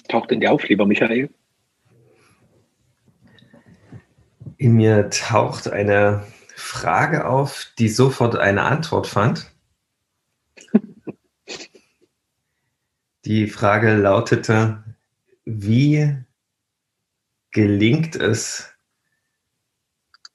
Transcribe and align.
Was 0.00 0.08
taucht 0.08 0.32
in 0.32 0.40
dir 0.40 0.50
auf, 0.52 0.66
lieber 0.66 0.86
Michael? 0.86 1.28
In 4.56 4.74
mir 4.74 5.10
taucht 5.10 5.68
eine 5.68 6.26
Frage 6.56 7.26
auf, 7.26 7.66
die 7.78 7.90
sofort 7.90 8.36
eine 8.36 8.62
Antwort 8.62 9.06
fand. 9.06 9.52
Die 13.26 13.46
Frage 13.48 13.94
lautete, 13.96 14.82
wie 15.44 16.16
gelingt 17.50 18.16
es, 18.16 18.72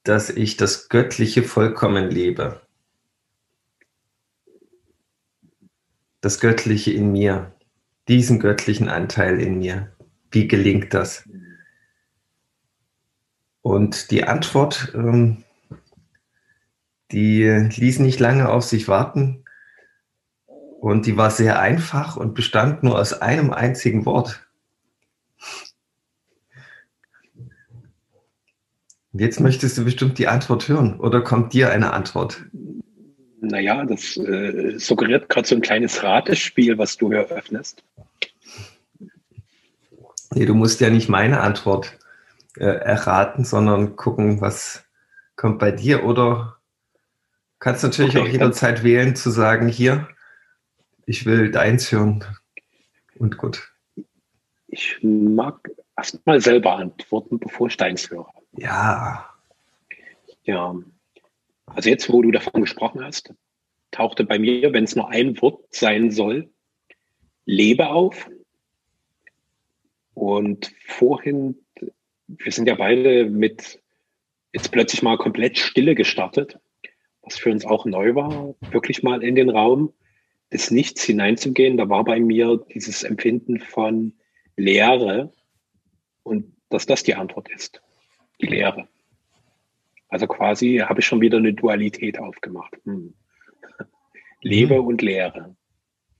dass 0.03 0.29
ich 0.29 0.55
das 0.57 0.87
Göttliche 0.89 1.41
vollkommen 1.41 2.11
lebe? 2.11 2.61
Das 6.21 6.39
Göttliche 6.39 6.91
in 6.91 7.11
mir, 7.11 7.54
diesen 8.07 8.39
göttlichen 8.39 8.89
Anteil 8.89 9.39
in 9.39 9.59
mir. 9.59 9.91
Wie 10.31 10.47
gelingt 10.47 10.93
das? 10.93 11.27
Und 13.61 14.11
die 14.11 14.25
Antwort, 14.25 14.91
ähm, 14.93 15.43
die 17.11 17.45
ließ 17.45 17.99
nicht 17.99 18.19
lange 18.19 18.49
auf 18.49 18.63
sich 18.63 18.87
warten. 18.87 19.43
Und 20.79 21.07
die 21.07 21.17
war 21.17 21.31
sehr 21.31 21.59
einfach 21.59 22.15
und 22.15 22.35
bestand 22.35 22.83
nur 22.83 22.99
aus 22.99 23.13
einem 23.13 23.51
einzigen 23.51 24.05
Wort. 24.05 24.47
Jetzt 29.13 29.39
möchtest 29.39 29.77
du 29.77 29.85
bestimmt 29.85 30.19
die 30.19 30.27
Antwort 30.27 30.67
hören 30.67 30.99
oder 30.99 31.21
kommt 31.21 31.53
dir 31.53 31.71
eine 31.71 31.93
Antwort? 31.93 32.45
Naja, 33.47 33.85
das 33.85 34.17
äh, 34.17 34.77
suggeriert 34.77 35.29
gerade 35.29 35.47
so 35.47 35.55
ein 35.55 35.61
kleines 35.61 36.03
Ratespiel, 36.03 36.77
was 36.77 36.97
du 36.97 37.11
eröffnest. 37.11 37.83
Nee, 40.33 40.45
du 40.45 40.55
musst 40.55 40.81
ja 40.81 40.89
nicht 40.89 41.09
meine 41.09 41.41
Antwort 41.41 41.97
äh, 42.57 42.65
erraten, 42.65 43.45
sondern 43.45 43.95
gucken, 43.95 44.41
was 44.41 44.83
kommt 45.35 45.59
bei 45.59 45.71
dir. 45.71 46.05
Oder 46.05 46.57
kannst 47.59 47.83
natürlich 47.83 48.17
okay, 48.17 48.27
auch 48.27 48.31
jederzeit 48.31 48.83
wählen, 48.83 49.15
zu 49.15 49.29
sagen, 49.29 49.67
hier, 49.67 50.07
ich 51.05 51.25
will 51.25 51.51
deins 51.51 51.91
hören. 51.91 52.25
Und 53.17 53.37
gut. 53.37 53.71
Ich 54.67 54.97
mag 55.01 55.69
erstmal 55.95 56.41
selber 56.41 56.77
antworten, 56.77 57.39
bevor 57.39 57.67
ich 57.67 57.77
deins 57.77 58.09
höre. 58.09 58.27
Ja. 58.57 59.29
Ja. 60.43 60.75
Also 61.75 61.89
jetzt, 61.89 62.09
wo 62.11 62.21
du 62.21 62.31
davon 62.31 62.61
gesprochen 62.61 63.03
hast, 63.03 63.33
tauchte 63.91 64.23
bei 64.23 64.39
mir, 64.39 64.71
wenn 64.71 64.85
es 64.85 64.95
nur 64.95 65.09
ein 65.09 65.41
Wort 65.41 65.65
sein 65.71 66.09
soll, 66.09 66.49
Lebe 67.43 67.89
auf. 67.89 68.29
Und 70.13 70.71
vorhin, 70.87 71.59
wir 72.27 72.51
sind 72.53 72.67
ja 72.67 72.75
beide 72.75 73.25
mit 73.25 73.81
jetzt 74.53 74.71
plötzlich 74.71 75.03
mal 75.03 75.17
komplett 75.17 75.57
Stille 75.57 75.95
gestartet, 75.95 76.57
was 77.21 77.37
für 77.37 77.51
uns 77.51 77.65
auch 77.65 77.85
neu 77.85 78.15
war, 78.15 78.55
wirklich 78.71 79.03
mal 79.03 79.21
in 79.21 79.35
den 79.35 79.49
Raum 79.49 79.93
des 80.53 80.71
Nichts 80.71 81.03
hineinzugehen, 81.03 81.75
da 81.75 81.89
war 81.89 82.05
bei 82.05 82.21
mir 82.21 82.65
dieses 82.73 83.03
Empfinden 83.03 83.59
von 83.59 84.13
Leere 84.55 85.33
und 86.23 86.55
dass 86.69 86.85
das 86.85 87.03
die 87.03 87.15
Antwort 87.15 87.49
ist, 87.49 87.81
die 88.39 88.45
Leere. 88.45 88.87
Also 90.09 90.27
quasi 90.27 90.77
habe 90.77 90.99
ich 90.99 91.05
schon 91.05 91.21
wieder 91.21 91.37
eine 91.37 91.53
Dualität 91.53 92.19
aufgemacht. 92.19 92.73
Hm. 92.85 93.13
Lebe 94.41 94.81
mhm. 94.81 94.87
und 94.87 95.01
Leere. 95.01 95.55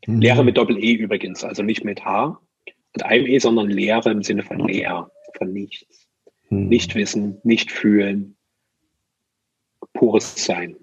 Mhm. 0.06 0.22
Leere 0.22 0.44
mit 0.44 0.58
Doppel-E 0.58 0.94
übrigens, 0.94 1.44
also 1.44 1.64
nicht 1.64 1.84
mit 1.84 2.04
H 2.04 2.40
und 2.94 3.04
einem 3.04 3.26
E, 3.26 3.40
sondern 3.40 3.70
Leere 3.70 4.12
im 4.12 4.24
Sinne 4.24 4.44
von 4.44 4.60
leer, 4.60 5.10
von 5.38 5.52
nichts. 5.52 6.08
Mhm. 6.50 6.68
Nicht 6.68 6.96
wissen, 6.96 7.40
nicht 7.44 7.72
fühlen, 7.72 8.36
pures 9.94 10.44
Sein. 10.44 10.76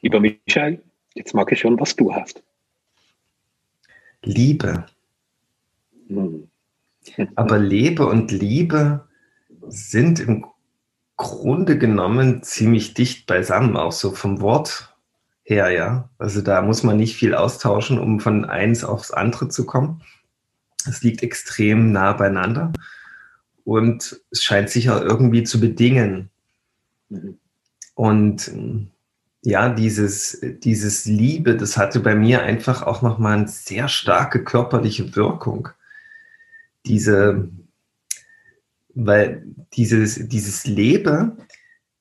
Lieber 0.00 0.20
Michael, 0.20 0.82
Jetzt 1.18 1.34
mag 1.34 1.50
ich 1.50 1.58
schon, 1.58 1.80
was 1.80 1.96
du 1.96 2.14
hast. 2.14 2.44
Liebe. 4.22 4.86
Hm. 6.06 6.48
Aber 7.34 7.58
Lebe 7.58 8.06
und 8.06 8.30
Liebe 8.30 9.08
sind 9.66 10.20
im 10.20 10.46
Grunde 11.18 11.76
genommen 11.76 12.42
ziemlich 12.42 12.94
dicht 12.94 13.26
beisammen, 13.26 13.76
auch 13.76 13.92
so 13.92 14.12
vom 14.12 14.40
Wort 14.40 14.96
her, 15.42 15.70
ja. 15.70 16.08
Also 16.16 16.40
da 16.40 16.62
muss 16.62 16.82
man 16.82 16.96
nicht 16.96 17.16
viel 17.16 17.34
austauschen, 17.34 17.98
um 17.98 18.20
von 18.20 18.46
eins 18.46 18.84
aufs 18.84 19.10
andere 19.10 19.48
zu 19.48 19.66
kommen. 19.66 20.02
Es 20.88 21.02
liegt 21.02 21.22
extrem 21.22 21.92
nah 21.92 22.14
beieinander 22.14 22.72
und 23.64 24.20
es 24.30 24.42
scheint 24.42 24.70
sich 24.70 24.88
auch 24.88 25.00
irgendwie 25.00 25.42
zu 25.42 25.60
bedingen. 25.60 26.30
Mhm. 27.10 27.38
Und 27.94 28.50
ja, 29.42 29.68
dieses, 29.68 30.40
dieses 30.42 31.04
Liebe, 31.04 31.56
das 31.56 31.76
hatte 31.76 32.00
bei 32.00 32.14
mir 32.14 32.42
einfach 32.42 32.82
auch 32.82 33.02
nochmal 33.02 33.38
eine 33.38 33.48
sehr 33.48 33.88
starke 33.88 34.44
körperliche 34.44 35.16
Wirkung. 35.16 35.68
Diese, 36.86 37.48
weil 39.00 39.44
dieses, 39.74 40.28
dieses 40.28 40.66
Lebe, 40.66 41.36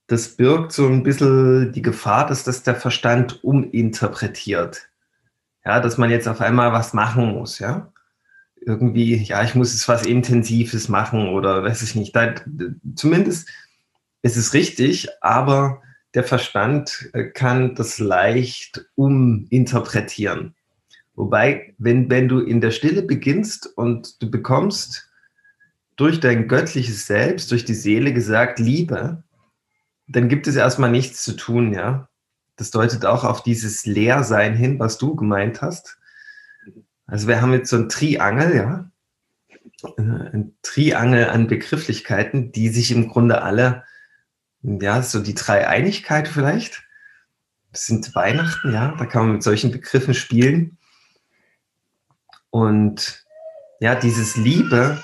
das 0.08 0.35
birgt 0.35 0.72
so 0.72 0.88
ein 0.88 1.03
bisschen 1.03 1.72
die 1.72 1.84
Gefahr, 1.84 2.25
dass 2.25 2.44
das 2.44 2.63
der 2.63 2.75
Verstand 2.75 3.44
uminterpretiert. 3.44 4.90
Ja, 5.63 5.80
dass 5.80 5.97
man 5.97 6.09
jetzt 6.09 6.28
auf 6.28 6.41
einmal 6.41 6.74
was 6.74 6.94
machen 6.94 7.34
muss, 7.34 7.59
ja. 7.59 7.91
Irgendwie, 8.59 9.16
ja, 9.16 9.44
ich 9.44 9.53
muss 9.53 9.74
jetzt 9.74 9.88
was 9.88 10.06
Intensives 10.06 10.90
machen 10.90 11.30
oder 11.30 11.63
weiß 11.63 11.84
ich 11.84 11.94
nicht. 11.94 12.16
Da, 12.16 12.34
zumindest 12.96 13.47
ist 14.24 14.38
es 14.38 14.53
richtig, 14.53 15.08
aber 15.22 15.81
der 16.16 16.24
Verstand 16.24 17.09
äh, 17.14 17.25
kann 17.25 17.75
das 17.75 18.00
leicht 18.00 18.85
uminterpretieren. 18.96 20.56
Wobei, 21.14 21.75
wenn, 21.78 22.09
wenn 22.09 22.28
du 22.28 22.40
in 22.40 22.59
der 22.59 22.72
Stille 22.72 23.03
beginnst 23.03 23.68
und 23.78 24.22
du 24.22 24.31
bekommst 24.31 25.06
durch 25.97 26.19
dein 26.19 26.47
göttliches 26.47 27.06
Selbst, 27.06 27.52
durch 27.52 27.66
die 27.66 27.74
Seele 27.74 28.13
gesagt, 28.13 28.59
Liebe, 28.59 29.24
dann 30.08 30.30
gibt 30.30 30.47
es 30.47 30.56
erstmal 30.56 30.91
nichts 30.91 31.24
zu 31.24 31.35
tun, 31.35 31.74
ja. 31.74 32.08
Das 32.56 32.72
deutet 32.72 33.06
auch 33.06 33.24
auf 33.24 33.44
dieses 33.44 33.85
Leersein 33.85 34.56
hin, 34.56 34.80
was 34.80 34.97
du 34.97 35.16
gemeint 35.16 35.62
hast. 35.62 35.97
Also 37.06 37.28
wir 37.28 37.41
haben 37.41 37.53
jetzt 37.53 37.69
so 37.69 37.78
ein 37.78 37.90
Triangel, 37.90 38.56
ja. 38.56 38.91
Äh, 39.97 40.02
ein 40.02 40.56
Triangel 40.62 41.30
an 41.30 41.47
Begrifflichkeiten, 41.47 42.52
die 42.52 42.69
sich 42.69 42.91
im 42.91 43.09
Grunde 43.09 43.41
alle 43.41 43.84
ja, 44.62 45.02
so 45.02 45.19
die 45.19 45.35
Dreieinigkeit 45.35 46.28
vielleicht. 46.28 46.84
Das 47.72 47.85
sind 47.85 48.16
Weihnachten, 48.16 48.74
ja, 48.74 48.96
da 48.97 49.06
kann 49.06 49.24
man 49.24 49.34
mit 49.34 49.44
solchen 49.44 49.72
Begriffen 49.72 50.14
spielen. 50.14 50.78
Und 52.50 53.25
ja, 53.79 53.94
dieses 53.96 54.35
Liebe, 54.35 55.02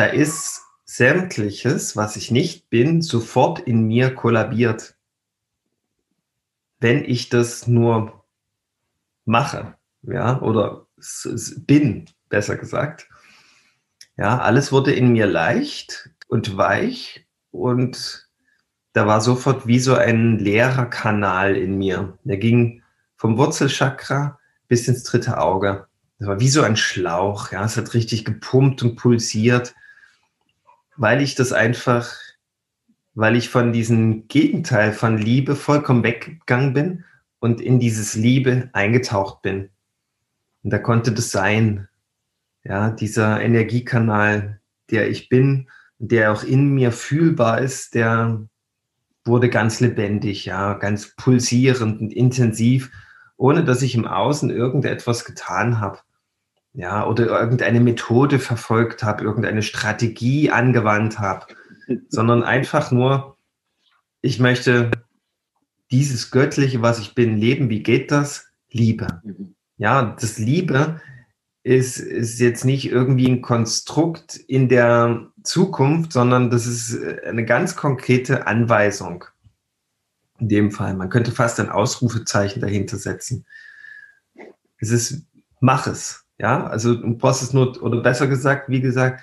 da 0.00 0.06
ist 0.06 0.62
sämtliches, 0.86 1.94
was 1.94 2.16
ich 2.16 2.30
nicht 2.30 2.70
bin, 2.70 3.02
sofort 3.02 3.58
in 3.60 3.86
mir 3.86 4.14
kollabiert. 4.14 4.96
Wenn 6.78 7.04
ich 7.04 7.28
das 7.28 7.66
nur 7.66 8.24
mache, 9.26 9.74
ja, 10.00 10.40
oder 10.40 10.86
bin, 11.66 12.06
besser 12.30 12.56
gesagt. 12.56 13.10
Ja, 14.16 14.38
alles 14.38 14.72
wurde 14.72 14.94
in 14.94 15.12
mir 15.12 15.26
leicht 15.26 16.08
und 16.28 16.56
weich 16.56 17.26
und 17.50 18.30
da 18.94 19.06
war 19.06 19.20
sofort 19.20 19.66
wie 19.66 19.80
so 19.80 19.96
ein 19.96 20.38
leerer 20.38 20.86
Kanal 20.86 21.56
in 21.56 21.76
mir. 21.76 22.18
Der 22.24 22.38
ging 22.38 22.82
vom 23.16 23.36
Wurzelchakra 23.36 24.38
bis 24.66 24.88
ins 24.88 25.02
dritte 25.02 25.36
Auge. 25.36 25.88
Das 26.18 26.26
war 26.26 26.40
wie 26.40 26.48
so 26.48 26.62
ein 26.62 26.78
Schlauch. 26.78 27.52
Ja, 27.52 27.66
es 27.66 27.76
hat 27.76 27.92
richtig 27.92 28.24
gepumpt 28.24 28.82
und 28.82 28.96
pulsiert, 28.96 29.74
weil 31.00 31.22
ich 31.22 31.34
das 31.34 31.54
einfach, 31.54 32.14
weil 33.14 33.34
ich 33.34 33.48
von 33.48 33.72
diesem 33.72 34.28
Gegenteil 34.28 34.92
von 34.92 35.16
Liebe 35.16 35.56
vollkommen 35.56 36.04
weggegangen 36.04 36.74
bin 36.74 37.04
und 37.38 37.62
in 37.62 37.80
dieses 37.80 38.14
Liebe 38.14 38.68
eingetaucht 38.74 39.40
bin. 39.40 39.70
Und 40.62 40.70
da 40.70 40.78
konnte 40.78 41.10
das 41.12 41.30
sein. 41.30 41.88
Ja, 42.64 42.90
dieser 42.90 43.40
Energiekanal, 43.40 44.60
der 44.90 45.08
ich 45.08 45.30
bin, 45.30 45.70
der 45.96 46.32
auch 46.32 46.42
in 46.42 46.74
mir 46.74 46.92
fühlbar 46.92 47.62
ist, 47.62 47.94
der 47.94 48.46
wurde 49.24 49.48
ganz 49.48 49.80
lebendig, 49.80 50.44
ja, 50.44 50.74
ganz 50.74 51.16
pulsierend 51.16 51.98
und 52.02 52.12
intensiv, 52.12 52.90
ohne 53.38 53.64
dass 53.64 53.80
ich 53.80 53.94
im 53.94 54.06
Außen 54.06 54.50
irgendetwas 54.50 55.24
getan 55.24 55.80
habe. 55.80 56.00
Ja, 56.72 57.06
oder 57.06 57.26
irgendeine 57.26 57.80
Methode 57.80 58.38
verfolgt 58.38 59.02
habe, 59.02 59.24
irgendeine 59.24 59.62
Strategie 59.62 60.50
angewandt 60.50 61.18
habe, 61.18 61.46
sondern 62.08 62.42
einfach 62.42 62.90
nur, 62.92 63.36
ich 64.22 64.38
möchte 64.38 64.90
dieses 65.90 66.30
Göttliche, 66.30 66.82
was 66.82 67.00
ich 67.00 67.14
bin, 67.14 67.36
leben. 67.36 67.68
Wie 67.70 67.82
geht 67.82 68.10
das? 68.10 68.46
Liebe. 68.70 69.20
Mhm. 69.24 69.54
Ja, 69.76 70.16
das 70.20 70.38
Liebe 70.38 71.00
ist, 71.62 71.98
ist 71.98 72.38
jetzt 72.38 72.64
nicht 72.64 72.90
irgendwie 72.90 73.28
ein 73.28 73.42
Konstrukt 73.42 74.36
in 74.36 74.68
der 74.68 75.26
Zukunft, 75.42 76.12
sondern 76.12 76.50
das 76.50 76.66
ist 76.66 76.96
eine 77.24 77.44
ganz 77.44 77.76
konkrete 77.76 78.46
Anweisung. 78.46 79.24
In 80.38 80.48
dem 80.48 80.70
Fall. 80.70 80.94
Man 80.94 81.10
könnte 81.10 81.32
fast 81.32 81.60
ein 81.60 81.68
Ausrufezeichen 81.68 82.60
dahinter 82.60 82.96
setzen. 82.96 83.44
Es 84.78 84.90
ist, 84.90 85.26
mach 85.60 85.86
es. 85.86 86.24
Ja, 86.40 86.66
also 86.68 86.94
du 86.94 87.18
brauchst 87.18 87.42
es 87.42 87.52
nur, 87.52 87.82
oder 87.82 88.00
besser 88.00 88.26
gesagt, 88.26 88.70
wie 88.70 88.80
gesagt, 88.80 89.22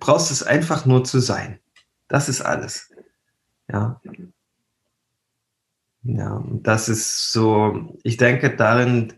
brauchst 0.00 0.32
es 0.32 0.42
einfach 0.42 0.84
nur 0.84 1.04
zu 1.04 1.20
sein. 1.20 1.60
Das 2.08 2.28
ist 2.28 2.40
alles. 2.40 2.92
Ja. 3.70 4.00
Ja, 6.02 6.44
das 6.50 6.88
ist 6.88 7.30
so, 7.30 7.96
ich 8.02 8.16
denke 8.16 8.56
darin, 8.56 9.12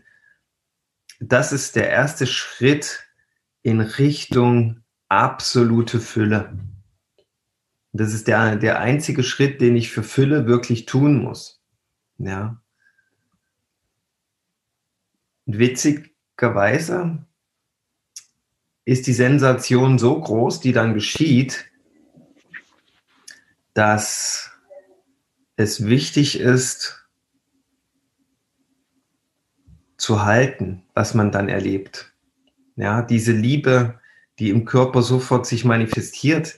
das 1.19 1.51
ist 1.51 1.75
der 1.75 1.89
erste 1.89 2.27
Schritt 2.27 3.03
in 3.63 3.81
Richtung 3.81 4.83
absolute 5.07 5.99
Fülle. 5.99 6.59
Das 7.91 8.13
ist 8.13 8.27
der, 8.27 8.55
der 8.55 8.81
einzige 8.81 9.23
Schritt, 9.23 9.61
den 9.61 9.75
ich 9.75 9.89
für 9.89 10.03
Fülle 10.03 10.45
wirklich 10.45 10.85
tun 10.85 11.23
muss. 11.23 11.59
Ja. 12.19 12.61
Und 15.47 15.57
witzigerweise 16.39 17.25
ist 18.85 19.07
die 19.07 19.13
Sensation 19.13 19.99
so 19.99 20.19
groß, 20.19 20.61
die 20.61 20.71
dann 20.71 20.93
geschieht, 20.93 21.65
dass 23.73 24.51
es 25.57 25.85
wichtig 25.85 26.39
ist, 26.39 26.95
zu 29.97 30.23
halten, 30.23 30.83
was 30.93 31.13
man 31.13 31.31
dann 31.31 31.49
erlebt. 31.49 32.13
Ja, 32.77 33.01
diese 33.01 33.33
Liebe, 33.33 33.99
die 34.39 34.49
im 34.49 34.63
Körper 34.63 35.01
sofort 35.01 35.45
sich 35.45 35.65
manifestiert, 35.65 36.57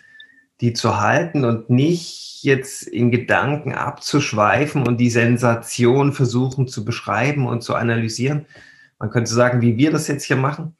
die 0.62 0.74
zu 0.74 1.00
halten 1.00 1.44
und 1.44 1.72
nicht 1.72 2.44
jetzt 2.44 2.84
in 2.84 3.10
Gedanken 3.10 3.74
abzuschweifen 3.74 4.88
und 4.88 4.98
die 4.98 5.10
Sensation 5.10 6.13
versuchen 6.13 6.68
zu 6.68 6.86
beschreiben 6.86 7.48
und 7.48 7.63
zu 7.63 7.74
analysieren. 7.74 8.45
Man 9.01 9.09
könnte 9.09 9.33
sagen, 9.33 9.62
wie 9.62 9.77
wir 9.77 9.89
das 9.89 10.07
jetzt 10.07 10.25
hier 10.25 10.36
machen. 10.36 10.77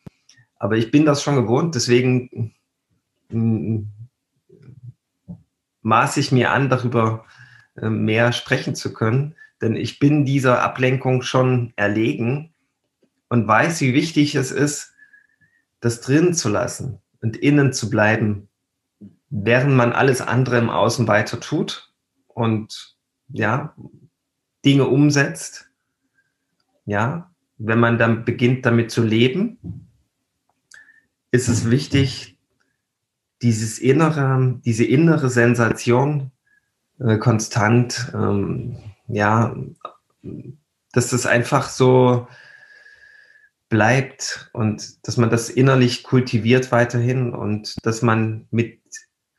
Aber 0.60 0.78
ich 0.78 0.92
bin 0.92 1.08
das 1.08 1.24
schon 1.24 1.36
gewohnt, 1.36 1.74
deswegen 1.74 2.54
mm, 3.30 3.80
maße 5.82 6.20
ich 6.20 6.32
mir 6.32 6.52
an, 6.52 6.70
darüber 6.70 7.26
äh, 7.78 7.90
mehr 7.90 8.32
sprechen 8.32 8.76
zu 8.76 8.94
können, 8.94 9.36
denn 9.60 9.76
ich 9.76 9.98
bin 9.98 10.24
dieser 10.24 10.62
Ablenkung 10.62 11.24
schon 11.24 11.74
erlegen 11.76 12.54
und 13.28 13.48
weiß, 13.48 13.82
wie 13.82 13.96
wichtig 13.96 14.36
es 14.36 14.52
ist, 14.52 14.94
das 15.80 16.00
drin 16.02 16.36
zu 16.36 16.50
lassen 16.50 17.00
und 17.24 17.38
innen 17.38 17.74
zu 17.74 17.90
bleiben, 17.90 18.50
während 19.32 19.74
man 19.74 19.94
alles 19.94 20.22
andere 20.22 20.60
im 20.60 20.70
Außen 20.70 21.08
weiter 21.08 21.40
tut 21.40 21.92
und 22.28 22.96
ja, 23.30 23.76
Dinge 24.64 24.86
umsetzt. 24.86 25.72
Ja, 26.86 27.31
wenn 27.64 27.80
man 27.80 27.98
dann 27.98 28.26
beginnt 28.26 28.66
damit 28.66 28.92
zu 28.92 29.04
leben, 29.04 29.88
ist 31.32 31.48
es 31.48 31.70
wichtig, 31.70 32.38
dieses 33.42 33.80
innere, 33.80 34.60
diese 34.66 34.86
innere 34.86 35.30
Sensation 35.30 36.32
äh, 37.00 37.18
konstant, 37.18 38.12
ähm, 38.14 38.78
ja, 39.08 39.56
dass 40.92 41.10
das 41.10 41.26
einfach 41.26 41.70
so 41.70 42.28
bleibt 43.70 44.50
und 44.54 45.08
dass 45.08 45.18
man 45.18 45.30
das 45.30 45.50
innerlich 45.50 46.04
kultiviert 46.04 46.72
weiterhin 46.72 47.34
und 47.34 47.76
dass 47.86 48.02
man 48.02 48.48
mit 48.52 48.80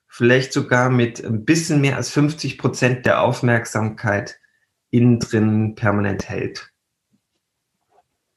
vielleicht 0.09 0.53
sogar 0.53 0.91
mit 0.91 1.25
ein 1.25 1.45
bisschen 1.45 1.81
mehr 1.81 1.97
als 1.97 2.11
50 2.11 2.59
Prozent 2.59 3.07
der 3.07 3.23
Aufmerksamkeit 3.23 4.39
innen 4.91 5.19
drin 5.19 5.75
permanent 5.75 6.29
hält. 6.29 6.72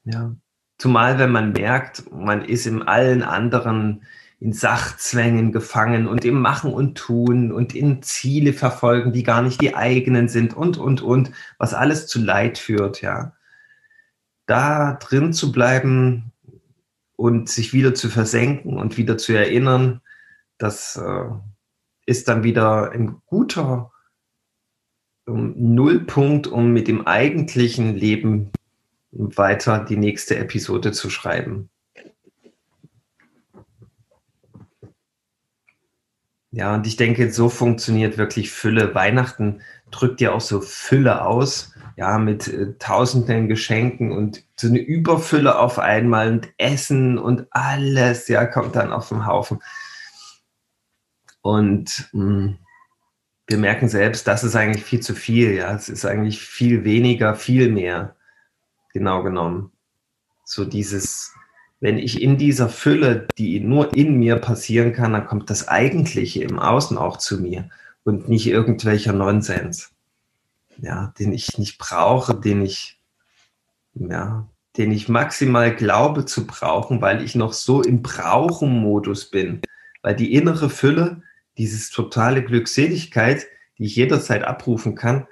Ja. 0.06 0.36
Zumal 0.78 1.20
wenn 1.20 1.32
man 1.32 1.52
merkt, 1.52 2.12
man 2.12 2.44
ist 2.44 2.66
in 2.66 2.82
allen 2.82 3.24
anderen 3.24 4.04
in 4.40 4.54
Sachzwängen 4.54 5.52
gefangen 5.52 6.08
und 6.08 6.26
im 6.26 6.40
Machen 6.42 6.74
und 6.74 6.98
Tun 6.98 7.52
und 7.52 7.74
in 7.74 8.02
Ziele 8.04 8.54
verfolgen, 8.54 9.14
die 9.14 9.24
gar 9.24 9.42
nicht 9.42 9.62
die 9.62 9.76
eigenen 9.76 10.28
sind 10.28 10.54
und, 10.54 10.78
und, 10.78 11.02
und, 11.02 11.32
was 11.58 11.74
alles 11.74 12.08
zu 12.08 12.22
Leid 12.22 12.58
führt, 12.58 13.02
ja. 13.02 13.34
Da 14.46 14.94
drin 14.94 15.34
zu 15.34 15.52
bleiben 15.52 16.32
und 17.16 17.50
sich 17.50 17.74
wieder 17.74 17.96
zu 17.96 18.10
versenken 18.10 18.78
und 18.78 18.98
wieder 18.98 19.18
zu 19.18 19.34
erinnern, 19.34 20.02
das 20.58 20.98
äh, 20.98 21.30
ist 22.06 22.28
dann 22.28 22.44
wieder 22.44 22.92
ein 22.92 23.22
guter 23.26 23.92
um, 25.26 25.54
Nullpunkt, 25.58 26.46
um 26.46 26.72
mit 26.72 26.88
dem 26.88 27.08
eigentlichen 27.08 27.96
Leben 27.96 28.52
weiter 29.16 29.80
die 29.80 29.98
nächste 29.98 30.38
Episode 30.38 30.92
zu 30.92 31.10
schreiben. 31.10 31.70
Ja, 36.52 36.74
und 36.74 36.88
ich 36.88 36.96
denke, 36.96 37.34
so 37.34 37.50
funktioniert 37.50 38.18
wirklich 38.18 38.50
Fülle. 38.50 38.96
Weihnachten 38.96 39.62
drückt 39.92 40.22
ja 40.22 40.32
auch 40.32 40.42
so 40.42 40.62
Fülle 40.62 41.26
aus, 41.26 41.74
ja, 41.98 42.18
mit 42.18 42.48
äh, 42.48 42.78
tausenden 42.80 43.50
Geschenken 43.50 44.12
und 44.12 44.44
so 44.56 44.68
eine 44.68 44.80
Überfülle 44.80 45.60
auf 45.60 45.80
einmal 45.80 46.32
und 46.32 46.50
Essen 46.58 47.18
und 47.18 47.48
alles, 47.52 48.30
ja, 48.30 48.46
kommt 48.46 48.76
dann 48.76 48.94
auf 48.94 49.10
den 49.10 49.26
Haufen. 49.26 49.62
Und 51.42 52.10
mh, 52.14 52.24
hm, 52.24 52.58
wir 53.48 53.58
merken 53.58 53.90
selbst, 53.90 54.28
das 54.28 54.44
ist 54.44 54.56
eigentlich 54.56 54.84
viel 54.84 55.02
zu 55.02 55.14
viel, 55.14 55.54
ja, 55.56 55.76
es 55.76 55.90
ist 55.90 56.06
eigentlich 56.06 56.40
viel 56.42 56.84
weniger, 56.84 57.36
viel 57.36 57.70
mehr, 57.70 58.15
genau 58.96 59.22
genommen. 59.22 59.72
So 60.44 60.66
dieses 60.66 61.36
wenn 61.86 62.00
ich 62.00 62.22
in 62.22 62.38
dieser 62.38 62.70
Fülle, 62.70 63.28
die 63.38 63.60
nur 63.60 63.96
in 63.96 64.18
mir 64.18 64.38
passieren 64.38 64.94
kann, 64.94 65.14
dann 65.14 65.28
kommt 65.28 65.50
das 65.50 65.68
Eigentliche 65.68 66.42
im 66.42 66.58
Außen 66.58 66.98
auch 66.98 67.18
zu 67.18 67.40
mir 67.40 67.70
und 68.04 68.30
nicht 68.30 68.48
irgendwelcher 68.48 69.14
Nonsens, 69.14 69.92
ja, 70.78 71.14
den 71.20 71.34
ich 71.34 71.58
nicht 71.58 71.78
brauche, 71.78 72.34
den 72.34 72.64
ich, 72.64 73.00
ja, 73.94 74.48
den 74.78 74.92
ich 74.92 75.10
maximal 75.10 75.76
glaube 75.76 76.26
zu 76.26 76.48
brauchen, 76.48 77.02
weil 77.02 77.24
ich 77.24 77.36
noch 77.36 77.54
so 77.54 77.82
im 77.82 78.02
Brauchen-Modus 78.02 79.30
bin, 79.30 79.62
weil 80.02 80.16
die 80.16 80.34
innere 80.34 80.70
Fülle, 80.70 81.22
dieses 81.58 81.90
totale 81.90 82.44
Glückseligkeit, 82.44 83.46
die 83.78 83.86
ich 83.86 83.96
jederzeit 83.96 84.44
abrufen 84.44 84.96
kann, 84.96 85.28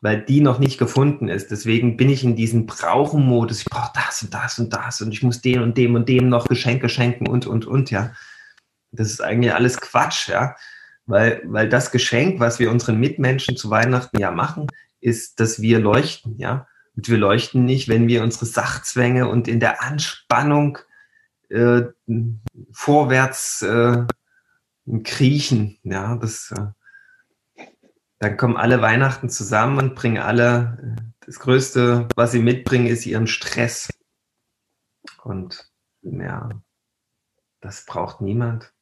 weil 0.00 0.22
die 0.22 0.40
noch 0.40 0.58
nicht 0.58 0.78
gefunden 0.78 1.28
ist. 1.28 1.50
Deswegen 1.50 1.96
bin 1.96 2.08
ich 2.08 2.24
in 2.24 2.34
diesem 2.34 2.66
Brauchen-Modus. 2.66 3.60
Ich 3.60 3.64
brauche 3.66 3.92
das 3.94 4.22
und 4.22 4.32
das 4.32 4.58
und 4.58 4.72
das 4.72 5.00
und 5.02 5.12
ich 5.12 5.22
muss 5.22 5.42
dem 5.42 5.62
und 5.62 5.76
dem 5.76 5.94
und 5.94 6.08
dem 6.08 6.28
noch 6.28 6.48
Geschenke 6.48 6.88
schenken 6.88 7.28
und, 7.28 7.46
und, 7.46 7.66
und, 7.66 7.90
ja. 7.90 8.12
Das 8.92 9.08
ist 9.08 9.20
eigentlich 9.20 9.54
alles 9.54 9.80
Quatsch, 9.80 10.28
ja. 10.28 10.56
Weil, 11.06 11.42
weil 11.44 11.68
das 11.68 11.90
Geschenk, 11.90 12.40
was 12.40 12.58
wir 12.58 12.70
unseren 12.70 12.98
Mitmenschen 12.98 13.56
zu 13.56 13.68
Weihnachten 13.70 14.18
ja 14.18 14.30
machen, 14.30 14.68
ist, 15.00 15.38
dass 15.38 15.60
wir 15.60 15.80
leuchten, 15.80 16.36
ja. 16.38 16.66
Und 16.96 17.08
wir 17.08 17.18
leuchten 17.18 17.64
nicht, 17.64 17.88
wenn 17.88 18.08
wir 18.08 18.22
unsere 18.22 18.46
Sachzwänge 18.46 19.28
und 19.28 19.48
in 19.48 19.60
der 19.60 19.82
Anspannung 19.82 20.78
äh, 21.50 21.82
vorwärts 22.72 23.62
äh, 23.62 24.06
kriechen, 25.04 25.78
ja. 25.82 26.16
Das, 26.16 26.52
äh, 26.56 26.79
dann 28.20 28.36
kommen 28.36 28.58
alle 28.58 28.82
Weihnachten 28.82 29.30
zusammen 29.30 29.78
und 29.78 29.94
bringen 29.94 30.18
alle, 30.18 30.94
das 31.20 31.40
Größte, 31.40 32.06
was 32.14 32.32
sie 32.32 32.40
mitbringen, 32.40 32.86
ist 32.86 33.06
ihren 33.06 33.26
Stress. 33.26 33.88
Und 35.24 35.70
ja, 36.02 36.50
das 37.60 37.86
braucht 37.86 38.20
niemand. 38.20 38.74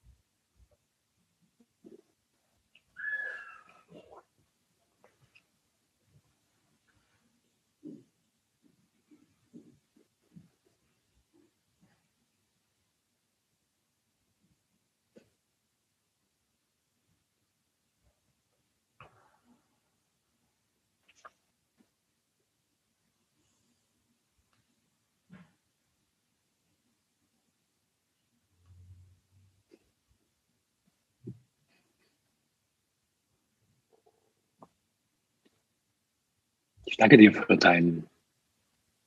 Danke 36.98 37.16
dir 37.16 37.32
für 37.32 37.56
dein, 37.56 38.06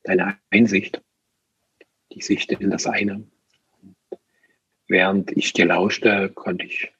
deine 0.03 0.37
Einsicht. 0.49 1.01
die 2.13 2.21
Sicht 2.21 2.51
in 2.51 2.71
das 2.71 2.87
eine. 2.87 3.23
Während 4.87 5.31
ich 5.37 5.53
dir 5.53 5.65
lauschte, 5.65 6.29
konnte 6.29 6.65
ich 6.65 6.91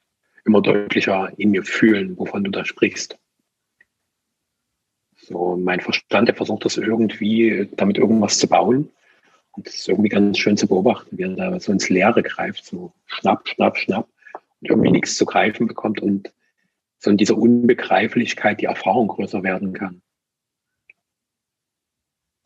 immer 0.44 0.62
deutlicher 0.62 1.32
in 1.36 1.50
mir 1.50 1.64
fühlen, 1.64 2.16
wovon 2.16 2.44
du 2.44 2.50
da 2.50 2.64
sprichst. 2.64 3.18
So, 5.16 5.56
mein 5.56 5.80
Verstand, 5.80 6.28
der 6.28 6.34
versucht 6.34 6.64
das 6.64 6.78
irgendwie, 6.78 7.68
damit 7.76 7.98
irgendwas 7.98 8.38
zu 8.38 8.48
bauen. 8.48 8.90
Und 9.52 9.66
das 9.66 9.74
ist 9.74 9.88
irgendwie 9.88 10.08
ganz 10.08 10.38
schön 10.38 10.56
zu 10.56 10.66
beobachten, 10.66 11.18
wie 11.18 11.22
er 11.22 11.36
da 11.36 11.60
so 11.60 11.72
ins 11.72 11.90
Leere 11.90 12.22
greift, 12.22 12.64
so 12.64 12.92
schnapp, 13.06 13.46
schnapp, 13.46 13.76
schnapp 13.76 14.08
und 14.60 14.70
irgendwie 14.70 14.90
nichts 14.90 15.16
zu 15.16 15.26
greifen 15.26 15.66
bekommt 15.66 16.00
und 16.00 16.32
so 16.98 17.10
in 17.10 17.18
dieser 17.18 17.36
Unbegreiflichkeit 17.36 18.60
die 18.62 18.66
Erfahrung 18.66 19.08
größer 19.08 19.42
werden 19.42 19.74
kann. 19.74 20.00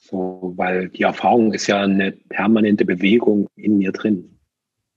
So, 0.09 0.55
weil 0.57 0.89
die 0.89 1.03
Erfahrung 1.03 1.53
ist 1.53 1.67
ja 1.67 1.83
eine 1.83 2.13
permanente 2.13 2.85
Bewegung 2.85 3.49
in 3.57 3.79
mir 3.79 3.91
drin. 3.91 4.39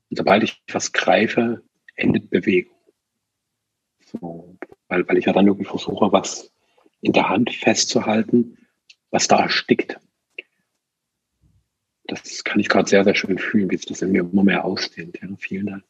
Und 0.09 0.17
sobald 0.17 0.43
ich 0.43 0.61
was 0.71 0.91
greife, 0.91 1.63
endet 1.95 2.29
Bewegung. 2.29 2.75
So, 4.05 4.55
weil, 4.87 5.07
weil 5.07 5.17
ich 5.17 5.25
ja 5.25 5.33
dann 5.33 5.47
irgendwie 5.47 5.65
versuche, 5.65 6.11
was 6.11 6.51
in 7.01 7.13
der 7.13 7.27
Hand 7.27 7.51
festzuhalten, 7.51 8.57
was 9.09 9.27
da 9.27 9.39
erstickt. 9.39 9.99
Das 12.05 12.43
kann 12.43 12.59
ich 12.59 12.69
gerade 12.69 12.89
sehr, 12.89 13.03
sehr 13.03 13.15
schön 13.15 13.39
fühlen, 13.39 13.71
wie 13.71 13.75
es 13.75 13.85
das 13.85 14.03
in 14.03 14.11
mir 14.11 14.21
immer 14.21 14.43
mehr 14.43 14.65
ausdehnt. 14.65 15.19
Ja, 15.21 15.27
vielen 15.39 15.67
Dank. 15.67 15.83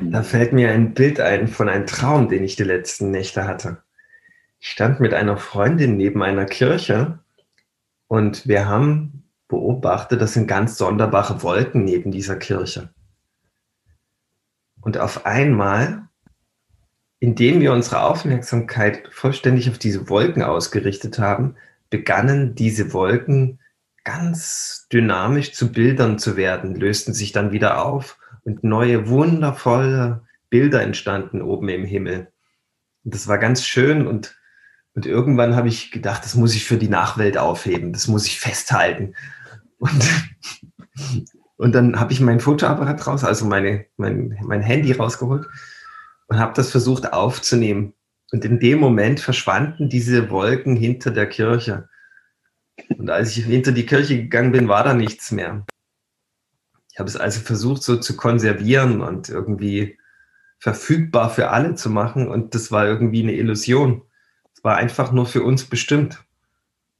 Da 0.00 0.22
fällt 0.22 0.52
mir 0.52 0.70
ein 0.70 0.94
Bild 0.94 1.20
ein 1.20 1.46
von 1.46 1.68
einem 1.68 1.86
Traum, 1.86 2.28
den 2.28 2.42
ich 2.42 2.56
die 2.56 2.64
letzten 2.64 3.10
Nächte 3.10 3.46
hatte. 3.46 3.82
Ich 4.58 4.70
stand 4.70 4.98
mit 4.98 5.14
einer 5.14 5.36
Freundin 5.36 5.96
neben 5.96 6.22
einer 6.22 6.46
Kirche 6.46 7.23
und 8.08 8.46
wir 8.46 8.66
haben 8.68 9.24
beobachtet, 9.48 10.20
das 10.20 10.34
sind 10.34 10.46
ganz 10.46 10.76
sonderbare 10.76 11.42
Wolken 11.42 11.84
neben 11.84 12.10
dieser 12.10 12.36
Kirche. 12.36 12.90
Und 14.80 14.98
auf 14.98 15.26
einmal, 15.26 16.08
indem 17.18 17.60
wir 17.60 17.72
unsere 17.72 18.02
Aufmerksamkeit 18.02 19.08
vollständig 19.10 19.70
auf 19.70 19.78
diese 19.78 20.08
Wolken 20.08 20.42
ausgerichtet 20.42 21.18
haben, 21.18 21.56
begannen 21.88 22.54
diese 22.54 22.92
Wolken 22.92 23.60
ganz 24.04 24.86
dynamisch 24.92 25.54
zu 25.54 25.72
Bildern 25.72 26.18
zu 26.18 26.36
werden, 26.36 26.74
lösten 26.74 27.14
sich 27.14 27.32
dann 27.32 27.52
wieder 27.52 27.82
auf 27.82 28.18
und 28.44 28.62
neue 28.62 29.08
wundervolle 29.08 30.22
Bilder 30.50 30.82
entstanden 30.82 31.40
oben 31.40 31.68
im 31.70 31.84
Himmel. 31.84 32.28
Und 33.04 33.14
das 33.14 33.26
war 33.26 33.38
ganz 33.38 33.64
schön 33.66 34.06
und, 34.06 34.36
und 34.94 35.06
irgendwann 35.06 35.56
habe 35.56 35.68
ich 35.68 35.90
gedacht, 35.90 36.24
das 36.24 36.36
muss 36.36 36.54
ich 36.54 36.64
für 36.64 36.76
die 36.76 36.88
Nachwelt 36.88 37.36
aufheben, 37.36 37.92
das 37.92 38.06
muss 38.06 38.26
ich 38.26 38.38
festhalten. 38.38 39.14
Und, 39.78 40.04
und 41.56 41.74
dann 41.74 41.98
habe 41.98 42.12
ich 42.12 42.20
mein 42.20 42.40
Fotoapparat 42.40 43.06
raus, 43.06 43.24
also 43.24 43.44
meine, 43.44 43.86
mein, 43.96 44.38
mein 44.42 44.62
Handy 44.62 44.92
rausgeholt 44.92 45.46
und 46.28 46.38
habe 46.38 46.54
das 46.54 46.70
versucht 46.70 47.12
aufzunehmen. 47.12 47.94
Und 48.30 48.44
in 48.44 48.60
dem 48.60 48.78
Moment 48.78 49.20
verschwanden 49.20 49.88
diese 49.88 50.30
Wolken 50.30 50.76
hinter 50.76 51.10
der 51.10 51.28
Kirche. 51.28 51.88
Und 52.96 53.10
als 53.10 53.36
ich 53.36 53.44
hinter 53.44 53.72
die 53.72 53.86
Kirche 53.86 54.16
gegangen 54.16 54.52
bin, 54.52 54.68
war 54.68 54.84
da 54.84 54.94
nichts 54.94 55.30
mehr. 55.30 55.66
Ich 56.92 56.98
habe 56.98 57.08
es 57.08 57.16
also 57.16 57.40
versucht, 57.40 57.82
so 57.82 57.96
zu 57.96 58.16
konservieren 58.16 59.00
und 59.00 59.28
irgendwie 59.28 59.98
verfügbar 60.58 61.30
für 61.30 61.50
alle 61.50 61.74
zu 61.74 61.90
machen. 61.90 62.28
Und 62.28 62.54
das 62.54 62.70
war 62.70 62.86
irgendwie 62.86 63.22
eine 63.22 63.34
Illusion. 63.34 64.02
War 64.64 64.76
einfach 64.76 65.12
nur 65.12 65.26
für 65.26 65.44
uns 65.44 65.66
bestimmt. 65.66 66.24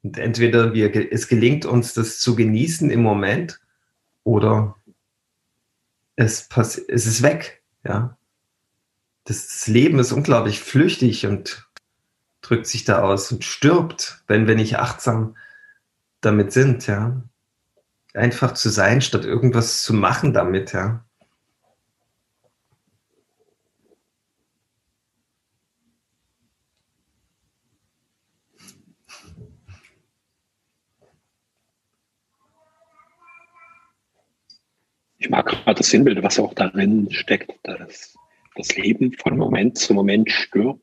Und 0.04 0.18
entweder 0.18 0.72
wir, 0.72 1.12
es 1.12 1.26
gelingt 1.26 1.66
uns, 1.66 1.94
das 1.94 2.20
zu 2.20 2.36
genießen 2.36 2.88
im 2.90 3.02
Moment 3.02 3.60
oder 4.22 4.76
es, 6.14 6.48
pass, 6.48 6.78
es 6.78 7.06
ist 7.06 7.22
weg. 7.22 7.62
Ja. 7.84 8.16
Das 9.24 9.66
Leben 9.66 9.98
ist 9.98 10.12
unglaublich 10.12 10.60
flüchtig 10.60 11.26
und 11.26 11.68
drückt 12.40 12.68
sich 12.68 12.84
da 12.84 13.02
aus 13.02 13.32
und 13.32 13.42
stirbt, 13.42 14.22
wenn 14.28 14.46
wir 14.46 14.54
nicht 14.54 14.78
achtsam 14.78 15.36
damit 16.20 16.52
sind. 16.52 16.86
Ja 16.86 17.20
einfach 18.14 18.54
zu 18.54 18.70
sein, 18.70 19.02
statt 19.02 19.24
irgendwas 19.24 19.82
zu 19.82 19.92
machen 19.92 20.32
damit, 20.32 20.72
ja. 20.72 21.04
Ich 35.24 35.30
mag 35.30 35.46
gerade 35.46 35.78
das 35.78 35.88
Sinnbild, 35.88 36.22
was 36.22 36.38
auch 36.38 36.52
darin 36.52 37.10
steckt, 37.10 37.50
dass 37.62 38.14
das 38.56 38.76
Leben 38.76 39.14
von 39.14 39.38
Moment 39.38 39.78
zu 39.78 39.94
Moment 39.94 40.30
stirbt, 40.30 40.82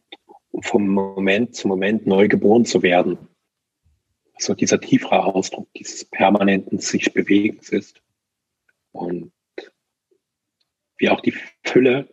um 0.50 0.64
vom 0.64 0.88
Moment 0.88 1.54
zu 1.56 1.68
Moment 1.68 2.08
neu 2.08 2.28
geboren 2.28 2.66
zu 2.66 2.82
werden 2.82 3.20
so 4.40 4.56
dieser 4.56 4.82
tiefere 4.82 5.24
Ausdruck 5.24 5.72
dieses 5.76 6.06
permanenten 6.06 6.80
sich 6.80 7.14
Bewegens 7.14 7.70
ist. 7.70 8.02
Und 8.94 9.32
wie 10.98 11.10
auch 11.10 11.22
die 11.22 11.36
Fülle, 11.64 12.10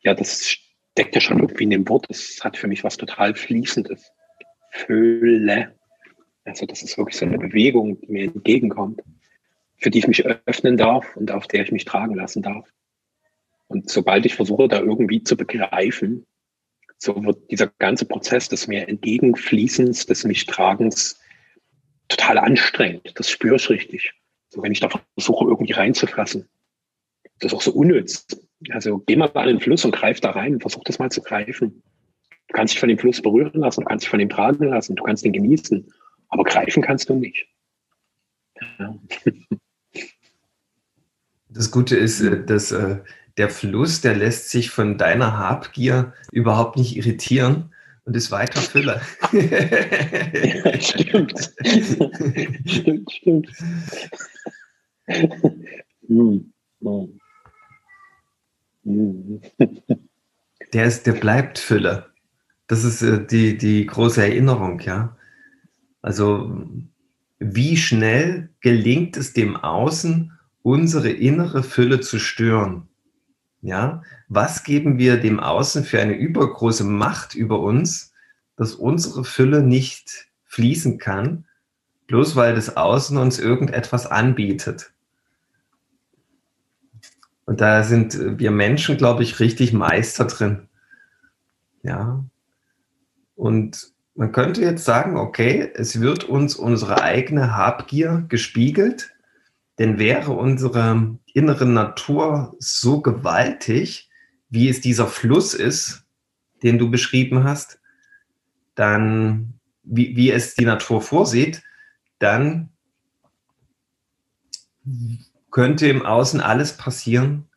ja, 0.00 0.12
das 0.12 0.50
steckt 0.50 1.14
ja 1.14 1.22
schon 1.22 1.40
irgendwie 1.40 1.64
in 1.64 1.70
dem 1.70 1.88
Wort, 1.88 2.04
das 2.10 2.40
hat 2.42 2.58
für 2.58 2.68
mich 2.68 2.84
was 2.84 2.98
total 2.98 3.34
Fließendes. 3.34 4.12
Fülle. 4.72 5.74
Also 6.44 6.66
das 6.66 6.82
ist 6.82 6.98
wirklich 6.98 7.16
so 7.16 7.24
eine 7.24 7.38
Bewegung, 7.38 7.98
die 8.02 8.12
mir 8.12 8.24
entgegenkommt, 8.24 9.00
für 9.82 9.90
die 9.90 9.98
ich 9.98 10.06
mich 10.06 10.24
öffnen 10.24 10.76
darf 10.76 11.16
und 11.16 11.32
auf 11.32 11.48
der 11.48 11.62
ich 11.62 11.72
mich 11.72 11.84
tragen 11.84 12.14
lassen 12.14 12.42
darf. 12.42 12.68
Und 13.66 13.90
sobald 13.90 14.24
ich 14.24 14.34
versuche, 14.34 14.68
da 14.68 14.80
irgendwie 14.80 15.24
zu 15.24 15.36
begreifen, 15.36 16.24
so 16.98 17.24
wird 17.24 17.50
dieser 17.50 17.66
ganze 17.78 18.04
Prozess 18.04 18.48
des 18.48 18.68
mir 18.68 18.88
entgegenfließens, 18.88 20.06
des 20.06 20.24
mich 20.24 20.46
Tragens 20.46 21.18
total 22.08 22.38
anstrengend. 22.38 23.12
Das 23.16 23.28
spüre 23.28 23.56
ich 23.56 23.68
richtig. 23.70 24.12
So, 24.50 24.62
wenn 24.62 24.70
ich 24.70 24.80
da 24.80 24.88
versuche, 24.88 25.46
irgendwie 25.46 25.72
reinzufressen. 25.72 26.48
Das 27.40 27.52
ist 27.52 27.56
auch 27.56 27.62
so 27.62 27.72
unnütz. 27.72 28.26
Also 28.70 28.98
geh 28.98 29.16
mal 29.16 29.30
an 29.34 29.48
den 29.48 29.60
Fluss 29.60 29.84
und 29.84 29.92
greif 29.92 30.20
da 30.20 30.30
rein 30.30 30.54
und 30.54 30.60
versuch 30.60 30.84
das 30.84 31.00
mal 31.00 31.10
zu 31.10 31.22
greifen. 31.22 31.82
Du 32.48 32.54
kannst 32.54 32.74
dich 32.74 32.80
von 32.80 32.88
dem 32.88 32.98
Fluss 32.98 33.20
berühren 33.20 33.60
lassen, 33.60 33.80
du 33.80 33.86
kannst 33.86 34.04
dich 34.04 34.10
von 34.10 34.20
ihm 34.20 34.28
tragen 34.28 34.68
lassen, 34.68 34.94
du 34.94 35.02
kannst 35.02 35.24
ihn 35.24 35.32
genießen, 35.32 35.92
aber 36.28 36.44
greifen 36.44 36.82
kannst 36.82 37.08
du 37.08 37.14
nicht. 37.14 37.48
Ja. 38.78 38.94
Das 41.54 41.70
Gute 41.70 41.96
ist, 41.96 42.20
äh, 42.20 42.44
dass 42.44 42.72
äh, 42.72 42.98
der 43.36 43.50
Fluss, 43.50 44.00
der 44.00 44.16
lässt 44.16 44.50
sich 44.50 44.70
von 44.70 44.98
deiner 44.98 45.38
Habgier 45.38 46.12
überhaupt 46.32 46.76
nicht 46.76 46.96
irritieren 46.96 47.72
und 48.04 48.16
ist 48.16 48.30
weiter 48.30 48.60
Füller. 48.60 49.00
ja, 49.32 50.80
stimmt. 50.80 51.34
stimmt, 52.66 53.12
stimmt. 53.12 53.48
Hm, 56.08 56.52
der, 60.72 60.84
ist, 60.84 61.06
der 61.06 61.12
bleibt 61.12 61.58
Füller. 61.58 62.08
Das 62.66 62.84
ist 62.84 63.02
äh, 63.02 63.24
die, 63.26 63.56
die 63.56 63.86
große 63.86 64.22
Erinnerung, 64.22 64.80
ja. 64.80 65.16
Also, 66.00 66.66
wie 67.38 67.76
schnell 67.76 68.50
gelingt 68.60 69.16
es 69.16 69.32
dem 69.32 69.56
Außen, 69.56 70.32
unsere 70.62 71.10
innere 71.10 71.62
Fülle 71.62 72.00
zu 72.00 72.18
stören? 72.18 72.88
Ja, 73.60 74.02
was 74.28 74.64
geben 74.64 74.98
wir 74.98 75.18
dem 75.18 75.38
Außen 75.38 75.84
für 75.84 76.00
eine 76.00 76.14
übergroße 76.14 76.84
Macht 76.84 77.34
über 77.34 77.60
uns, 77.60 78.12
dass 78.56 78.74
unsere 78.74 79.24
Fülle 79.24 79.62
nicht 79.62 80.28
fließen 80.46 80.98
kann, 80.98 81.46
bloß 82.08 82.34
weil 82.34 82.54
das 82.54 82.76
Außen 82.76 83.16
uns 83.16 83.38
irgendetwas 83.38 84.06
anbietet? 84.06 84.92
Und 87.44 87.60
da 87.60 87.82
sind 87.82 88.38
wir 88.38 88.50
Menschen, 88.50 88.96
glaube 88.96 89.22
ich, 89.22 89.38
richtig 89.40 89.72
Meister 89.72 90.24
drin. 90.24 90.68
Ja. 91.82 92.24
Und 93.36 93.92
man 94.14 94.32
könnte 94.32 94.60
jetzt 94.60 94.84
sagen, 94.84 95.16
okay, 95.16 95.70
es 95.74 96.00
wird 96.00 96.24
uns 96.24 96.54
unsere 96.54 97.02
eigene 97.02 97.56
Habgier 97.56 98.24
gespiegelt, 98.28 99.11
denn 99.78 99.98
wäre 99.98 100.32
unsere 100.32 101.18
innere 101.32 101.66
Natur 101.66 102.54
so 102.58 103.00
gewaltig, 103.00 104.10
wie 104.50 104.68
es 104.68 104.80
dieser 104.80 105.06
Fluss 105.06 105.54
ist, 105.54 106.04
den 106.62 106.78
du 106.78 106.90
beschrieben 106.90 107.44
hast, 107.44 107.80
dann, 108.74 109.54
wie, 109.82 110.16
wie 110.16 110.30
es 110.30 110.54
die 110.54 110.64
Natur 110.64 111.00
vorsieht, 111.00 111.62
dann 112.18 112.68
könnte 115.50 115.88
im 115.88 116.04
Außen 116.04 116.40
alles 116.40 116.76
passieren. 116.76 117.48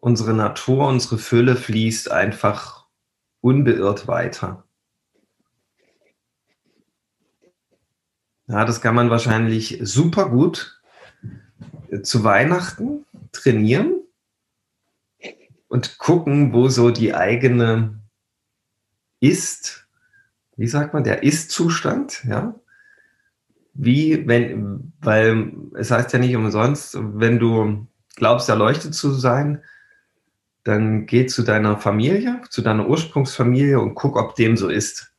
Unsere 0.00 0.32
Natur, 0.32 0.88
unsere 0.88 1.18
Fülle 1.18 1.56
fließt 1.56 2.10
einfach 2.10 2.86
unbeirrt 3.40 4.06
weiter. 4.08 4.64
Ja, 8.46 8.64
das 8.64 8.80
kann 8.80 8.94
man 8.94 9.10
wahrscheinlich 9.10 9.78
super 9.82 10.28
gut 10.28 10.79
zu 12.02 12.24
Weihnachten 12.24 13.04
trainieren 13.32 14.00
und 15.68 15.98
gucken, 15.98 16.52
wo 16.52 16.68
so 16.68 16.90
die 16.90 17.14
eigene 17.14 18.00
ist, 19.20 19.86
wie 20.56 20.66
sagt 20.66 20.94
man, 20.94 21.04
der 21.04 21.22
Ist-Zustand, 21.22 22.24
ja. 22.24 22.54
Wie, 23.72 24.26
wenn, 24.26 24.92
weil 25.00 25.52
es 25.74 25.90
heißt 25.90 26.12
ja 26.12 26.18
nicht 26.18 26.34
umsonst, 26.34 26.98
wenn 26.98 27.38
du 27.38 27.86
glaubst, 28.16 28.48
erleuchtet 28.48 28.94
zu 28.94 29.12
sein, 29.12 29.62
dann 30.64 31.06
geh 31.06 31.26
zu 31.26 31.42
deiner 31.42 31.78
Familie, 31.78 32.42
zu 32.50 32.62
deiner 32.62 32.88
Ursprungsfamilie 32.88 33.80
und 33.80 33.94
guck, 33.94 34.16
ob 34.16 34.34
dem 34.34 34.56
so 34.56 34.68
ist. 34.68 35.09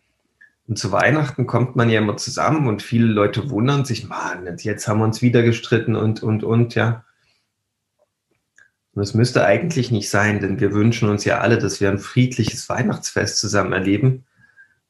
Und 0.71 0.77
zu 0.77 0.93
Weihnachten 0.93 1.47
kommt 1.47 1.75
man 1.75 1.89
ja 1.89 1.99
immer 1.99 2.15
zusammen 2.15 2.65
und 2.65 2.81
viele 2.81 3.07
Leute 3.07 3.49
wundern 3.49 3.83
sich, 3.83 4.07
Mann, 4.07 4.47
jetzt 4.59 4.87
haben 4.87 4.99
wir 4.99 5.03
uns 5.03 5.21
wieder 5.21 5.43
gestritten 5.43 5.97
und, 5.97 6.23
und, 6.23 6.45
und, 6.45 6.75
ja. 6.75 7.03
Und 8.93 9.03
es 9.03 9.13
müsste 9.13 9.43
eigentlich 9.43 9.91
nicht 9.91 10.09
sein, 10.09 10.39
denn 10.39 10.61
wir 10.61 10.71
wünschen 10.71 11.09
uns 11.09 11.25
ja 11.25 11.39
alle, 11.39 11.57
dass 11.57 11.81
wir 11.81 11.89
ein 11.89 11.99
friedliches 11.99 12.69
Weihnachtsfest 12.69 13.37
zusammen 13.37 13.73
erleben. 13.73 14.23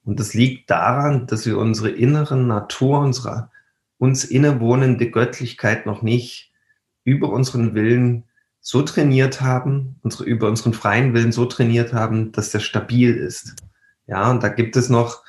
Und 0.03 0.19
das 0.19 0.35
liegt 0.35 0.69
daran, 0.69 1.25
dass 1.25 1.47
wir 1.47 1.57
unsere 1.57 1.89
innere 1.89 2.37
Natur, 2.37 2.99
unsere 2.99 3.49
uns 3.97 4.23
innewohnende 4.23 5.09
Göttlichkeit 5.09 5.87
noch 5.87 6.03
nicht 6.03 6.51
über 7.05 7.31
unseren 7.31 7.73
Willen 7.73 8.25
so 8.59 8.83
trainiert 8.83 9.41
haben, 9.41 9.95
unsere, 10.03 10.25
über 10.25 10.47
unseren 10.47 10.75
freien 10.75 11.15
Willen 11.15 11.31
so 11.31 11.45
trainiert 11.45 11.91
haben, 11.91 12.31
dass 12.33 12.51
der 12.51 12.59
stabil 12.59 13.15
ist. 13.15 13.55
Ja, 14.05 14.29
und 14.29 14.43
da 14.43 14.49
gibt 14.49 14.75
es 14.75 14.87
noch 14.87 15.23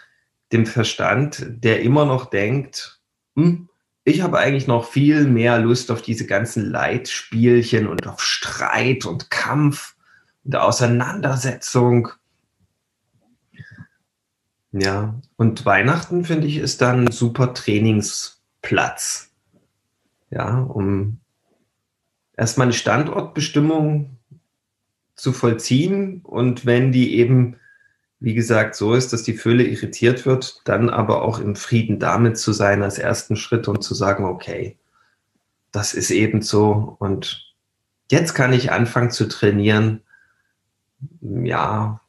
den 0.52 0.66
Verstand, 0.66 1.46
der 1.48 1.82
immer 1.82 2.04
noch 2.04 2.26
denkt, 2.26 3.00
hm, 3.36 3.68
ich 4.04 4.22
habe 4.22 4.38
eigentlich 4.38 4.66
noch 4.66 4.84
viel 4.84 5.26
mehr 5.26 5.58
Lust 5.58 5.90
auf 5.90 6.02
diese 6.02 6.26
ganzen 6.26 6.70
Leitspielchen 6.70 7.86
und 7.86 8.06
auf 8.06 8.20
Streit 8.20 9.06
und 9.06 9.30
Kampf 9.30 9.94
und 10.44 10.56
Auseinandersetzung. 10.56 12.08
Ja, 14.72 15.20
und 15.36 15.64
Weihnachten 15.66 16.24
finde 16.24 16.46
ich 16.46 16.56
ist 16.56 16.80
dann 16.80 17.04
ein 17.04 17.12
super 17.12 17.54
Trainingsplatz. 17.54 19.30
Ja, 20.30 20.58
um 20.58 21.20
erstmal 22.36 22.66
eine 22.66 22.72
Standortbestimmung 22.72 24.16
zu 25.14 25.32
vollziehen 25.32 26.22
und 26.22 26.66
wenn 26.66 26.90
die 26.90 27.16
eben, 27.16 27.56
wie 28.22 28.34
gesagt, 28.34 28.76
so 28.76 28.94
ist, 28.94 29.12
dass 29.12 29.24
die 29.24 29.36
Fülle 29.36 29.64
irritiert 29.64 30.26
wird, 30.26 30.60
dann 30.64 30.90
aber 30.90 31.22
auch 31.22 31.40
im 31.40 31.56
Frieden 31.56 31.98
damit 31.98 32.38
zu 32.38 32.52
sein 32.52 32.84
als 32.84 32.98
ersten 32.98 33.34
Schritt 33.34 33.66
und 33.66 33.82
zu 33.82 33.94
sagen, 33.94 34.24
okay, 34.24 34.78
das 35.72 35.92
ist 35.92 36.12
eben 36.12 36.40
so 36.40 36.96
und 37.00 37.52
jetzt 38.12 38.34
kann 38.34 38.52
ich 38.52 38.70
anfangen 38.70 39.10
zu 39.10 39.26
trainieren, 39.26 40.02
ja, 41.20 42.00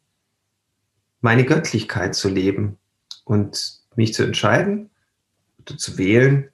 meine 1.21 1.45
Göttlichkeit 1.45 2.13
zu 2.13 2.29
leben 2.29 2.77
und 3.23 3.79
mich 3.95 4.13
zu 4.13 4.23
entscheiden 4.23 4.91
oder 5.61 5.77
zu 5.77 5.97
wählen, 5.97 6.49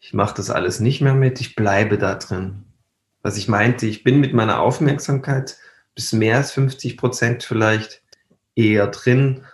ich 0.00 0.14
mache 0.14 0.36
das 0.36 0.48
alles 0.48 0.80
nicht 0.80 1.02
mehr 1.02 1.14
mit, 1.14 1.40
ich 1.40 1.54
bleibe 1.54 1.98
da 1.98 2.14
drin. 2.14 2.64
Was 3.20 3.36
ich 3.36 3.48
meinte, 3.48 3.86
ich 3.86 4.04
bin 4.04 4.20
mit 4.20 4.32
meiner 4.32 4.60
Aufmerksamkeit 4.60 5.58
bis 5.94 6.12
mehr 6.12 6.36
als 6.36 6.52
50 6.52 6.96
Prozent 6.96 7.42
vielleicht 7.42 8.02
eher 8.56 8.88
drin 8.88 9.44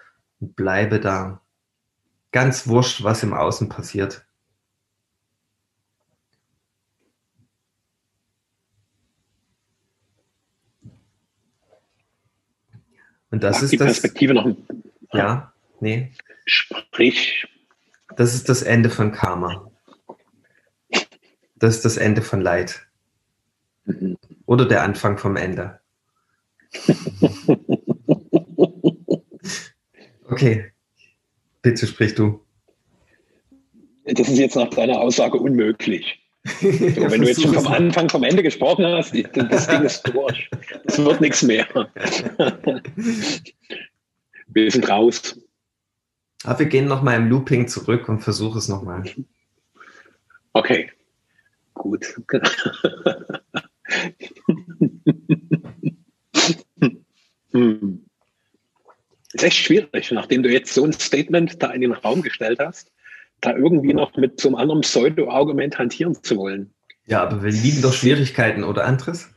und 0.40 0.56
bleibe 0.56 1.00
da. 1.00 1.42
Ganz 2.30 2.66
wurscht, 2.66 3.04
was 3.04 3.22
im 3.22 3.34
Außen 3.34 3.68
passiert. 3.68 4.24
Und 13.30 13.42
das 13.42 13.56
Sag 13.56 13.64
ist 13.64 13.72
die 13.72 13.76
Perspektive 13.78 14.34
das, 14.34 14.44
noch. 14.44 14.56
Ja, 15.12 15.52
nee. 15.80 16.12
Sprich. 16.46 17.46
Das 18.16 18.34
ist 18.34 18.48
das 18.48 18.62
Ende 18.62 18.90
von 18.90 19.12
Karma. 19.12 19.70
Das 21.56 21.76
ist 21.76 21.84
das 21.84 21.96
Ende 21.96 22.22
von 22.22 22.40
Leid. 22.40 22.86
Mhm. 23.84 24.18
Oder 24.46 24.66
der 24.66 24.82
Anfang 24.82 25.16
vom 25.18 25.36
Ende. 25.36 25.80
Okay, 30.32 30.72
bitte 31.60 31.86
sprich 31.86 32.14
du. 32.14 32.40
Das 34.04 34.28
ist 34.28 34.38
jetzt 34.38 34.56
nach 34.56 34.70
deiner 34.70 34.98
Aussage 34.98 35.36
unmöglich. 35.36 36.18
So, 36.44 36.68
wenn 36.68 37.20
du 37.20 37.28
jetzt 37.28 37.42
schon 37.42 37.54
vom 37.54 37.68
Anfang 37.68 38.08
vom 38.08 38.24
Ende 38.24 38.42
gesprochen 38.42 38.84
hast, 38.84 39.14
das 39.34 39.68
Ding 39.68 39.82
ist 39.82 40.02
durch. 40.08 40.50
Es 40.86 40.98
wird 40.98 41.20
nichts 41.20 41.42
mehr. 41.42 41.68
Wir 44.48 44.70
sind 44.70 44.88
raus. 44.88 45.38
Aber 46.42 46.58
wir 46.58 46.66
gehen 46.66 46.88
nochmal 46.88 47.18
im 47.18 47.28
Looping 47.28 47.68
zurück 47.68 48.08
und 48.08 48.18
versuchen 48.20 48.58
es 48.58 48.66
nochmal. 48.68 49.04
Okay. 50.52 50.90
Gut. 51.74 52.20
hm. 57.52 58.04
Ist 59.32 59.44
echt 59.44 59.56
schwierig, 59.56 60.10
nachdem 60.10 60.42
du 60.42 60.50
jetzt 60.50 60.74
so 60.74 60.84
ein 60.84 60.92
Statement 60.92 61.62
da 61.62 61.70
in 61.70 61.80
den 61.80 61.92
Raum 61.92 62.22
gestellt 62.22 62.58
hast, 62.60 62.92
da 63.40 63.56
irgendwie 63.56 63.94
noch 63.94 64.16
mit 64.16 64.40
so 64.40 64.48
einem 64.48 64.56
anderen 64.56 64.80
Pseudo-Argument 64.82 65.78
hantieren 65.78 66.14
zu 66.22 66.36
wollen. 66.36 66.72
Ja, 67.06 67.22
aber 67.22 67.42
wir 67.42 67.50
lieben 67.50 67.82
doch 67.82 67.92
Schwierigkeiten, 67.92 68.62
oder 68.62 68.84
Andres? 68.84 69.30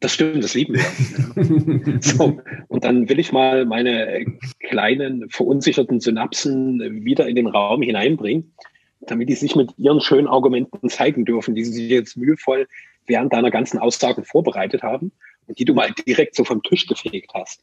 Das 0.00 0.14
stimmt, 0.14 0.44
das 0.44 0.54
lieben 0.54 0.74
wir. 0.74 2.00
so, 2.00 2.40
und 2.68 2.84
dann 2.84 3.08
will 3.08 3.18
ich 3.18 3.32
mal 3.32 3.66
meine 3.66 4.24
kleinen 4.60 5.28
verunsicherten 5.28 6.00
Synapsen 6.00 7.04
wieder 7.04 7.26
in 7.26 7.36
den 7.36 7.46
Raum 7.46 7.82
hineinbringen 7.82 8.52
damit 9.00 9.28
die 9.28 9.34
sich 9.34 9.56
mit 9.56 9.72
ihren 9.78 10.00
schönen 10.00 10.26
Argumenten 10.26 10.88
zeigen 10.88 11.24
dürfen, 11.24 11.54
die 11.54 11.64
sie 11.64 11.88
jetzt 11.88 12.16
mühevoll 12.16 12.68
während 13.06 13.32
deiner 13.32 13.50
ganzen 13.50 13.78
Aussagen 13.78 14.24
vorbereitet 14.24 14.82
haben 14.82 15.12
und 15.46 15.58
die 15.58 15.64
du 15.64 15.74
mal 15.74 15.92
direkt 16.06 16.34
so 16.34 16.44
vom 16.44 16.62
Tisch 16.62 16.86
gefegt 16.86 17.32
hast. 17.34 17.62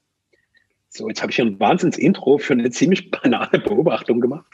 So, 0.95 1.07
jetzt 1.07 1.23
habe 1.23 1.31
ich 1.31 1.37
hier 1.37 1.45
ein 1.45 1.59
Wahnsinns-Intro 1.59 2.37
für 2.37 2.53
eine 2.53 2.69
ziemlich 2.69 3.09
banale 3.09 3.57
Beobachtung 3.59 4.21
gemacht, 4.21 4.45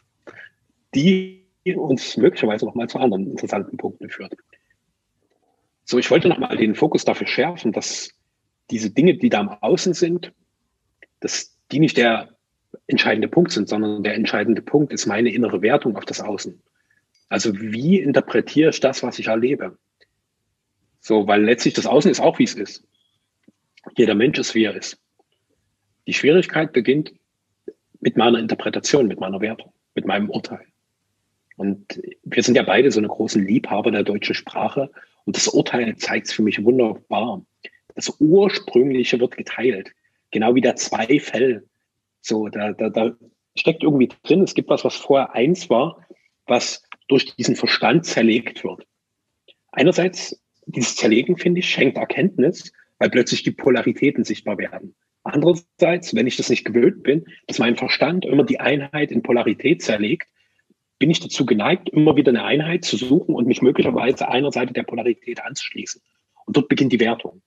die 0.96 1.46
uns 1.76 2.16
möglicherweise 2.16 2.66
noch 2.66 2.76
mal 2.76 2.88
zu 2.88 2.98
anderen 2.98 3.28
interessanten 3.28 3.76
Punkten 3.76 4.10
führt. 4.10 4.34
So, 5.84 6.00
ich 6.00 6.10
wollte 6.10 6.30
noch 6.30 6.38
mal 6.38 6.56
den 6.56 6.76
Fokus 6.76 7.04
dafür 7.04 7.28
schärfen, 7.28 7.74
dass 7.74 8.12
diese 8.72 8.90
Dinge, 8.90 9.16
die 9.16 9.30
da 9.30 9.42
am 9.42 9.50
Außen 9.50 9.94
sind, 9.94 10.32
dass 11.20 11.58
die 11.74 11.80
nicht 11.80 11.98
der 11.98 12.30
entscheidende 12.88 13.28
Punkt 13.28 13.52
sind, 13.52 13.68
sondern 13.68 14.04
der 14.04 14.16
entscheidende 14.16 14.62
Punkt 14.62 14.94
ist 14.94 15.08
meine 15.08 15.34
innere 15.34 15.62
Wertung 15.62 15.98
auf 15.98 16.06
das 16.06 16.22
Außen. 16.22 16.62
Also 17.28 17.60
wie 17.60 18.00
interpretiere 18.00 18.70
ich 18.70 18.80
das, 18.80 19.04
was 19.04 19.20
ich 19.20 19.28
erlebe? 19.28 19.78
So, 21.02 21.28
weil 21.28 21.44
letztlich 21.44 21.74
das 21.74 21.86
Außen 21.86 22.10
ist 22.10 22.22
auch, 22.22 22.40
wie 22.40 22.46
es 22.46 22.54
ist. 22.54 22.88
Jeder 23.98 24.16
Mensch 24.16 24.40
ist, 24.40 24.56
wie 24.56 24.64
er 24.64 24.76
ist. 24.76 25.02
Die 26.10 26.16
Schwierigkeit 26.16 26.74
beginnt 26.74 27.14
mit 28.00 28.18
meiner 28.18 28.40
Interpretation, 28.40 29.08
mit 29.08 29.20
meiner 29.20 29.42
Wertung, 29.42 29.72
mit 29.94 30.08
meinem 30.08 30.28
Urteil. 30.32 30.66
Und 31.56 32.02
wir 32.24 32.42
sind 32.42 32.56
ja 32.56 32.64
beide 32.64 32.90
so 32.90 33.00
eine 33.00 33.10
großen 33.10 33.46
Liebhaber 33.46 33.92
der 33.92 34.02
deutschen 34.02 34.34
Sprache. 34.34 34.90
Und 35.26 35.36
das 35.36 35.48
Urteil 35.48 35.96
zeigt 35.98 36.26
es 36.26 36.34
für 36.34 36.42
mich 36.42 36.64
wunderbar. 36.64 37.46
Das 37.94 38.12
Ursprüngliche 38.20 39.20
wird 39.20 39.38
geteilt. 39.38 39.92
Genau 40.32 40.56
wie 40.56 40.62
der 40.62 40.78
Zweifel. 40.78 41.68
So, 42.22 42.50
da, 42.50 42.74
da, 42.74 42.90
da 42.90 43.16
steckt 43.56 43.84
irgendwie 43.84 44.10
drin, 44.24 44.42
es 44.42 44.56
gibt 44.56 44.70
was, 44.70 44.84
was 44.84 44.96
vorher 44.96 45.36
eins 45.36 45.70
war, 45.70 46.04
was 46.48 46.82
durch 47.08 47.36
diesen 47.36 47.56
Verstand 47.56 48.08
zerlegt 48.08 48.64
wird. 48.64 48.84
Einerseits, 49.72 50.42
dieses 50.66 50.96
Zerlegen, 50.96 51.38
finde 51.38 51.60
ich, 51.60 51.70
schenkt 51.70 52.00
Erkenntnis, 52.00 52.74
weil 52.98 53.12
plötzlich 53.12 53.44
die 53.44 53.52
Polaritäten 53.52 54.24
sichtbar 54.24 54.58
werden. 54.58 54.96
Andererseits, 55.24 56.16
wenn 56.16 56.28
ich 56.28 56.38
das 56.38 56.50
nicht 56.50 56.66
gewöhnt 56.66 57.04
bin, 57.04 57.26
dass 57.48 57.60
mein 57.60 57.76
Verstand 57.76 58.26
immer 58.26 58.44
die 58.44 58.60
Einheit 58.60 59.12
in 59.12 59.22
Polarität 59.22 59.82
zerlegt, 59.82 60.30
bin 60.98 61.10
ich 61.12 61.20
dazu 61.20 61.46
geneigt, 61.46 61.90
immer 61.90 62.16
wieder 62.16 62.30
eine 62.30 62.44
Einheit 62.44 62.84
zu 62.84 62.98
suchen 62.98 63.36
und 63.36 63.48
mich 63.48 63.62
möglicherweise 63.62 64.28
einer 64.30 64.52
Seite 64.52 64.74
der 64.74 64.84
Polarität 64.84 65.44
anzuschließen. 65.44 66.02
Und 66.46 66.58
dort 66.58 66.68
beginnt 66.68 66.92
die 66.92 67.00
Wertung, 67.00 67.42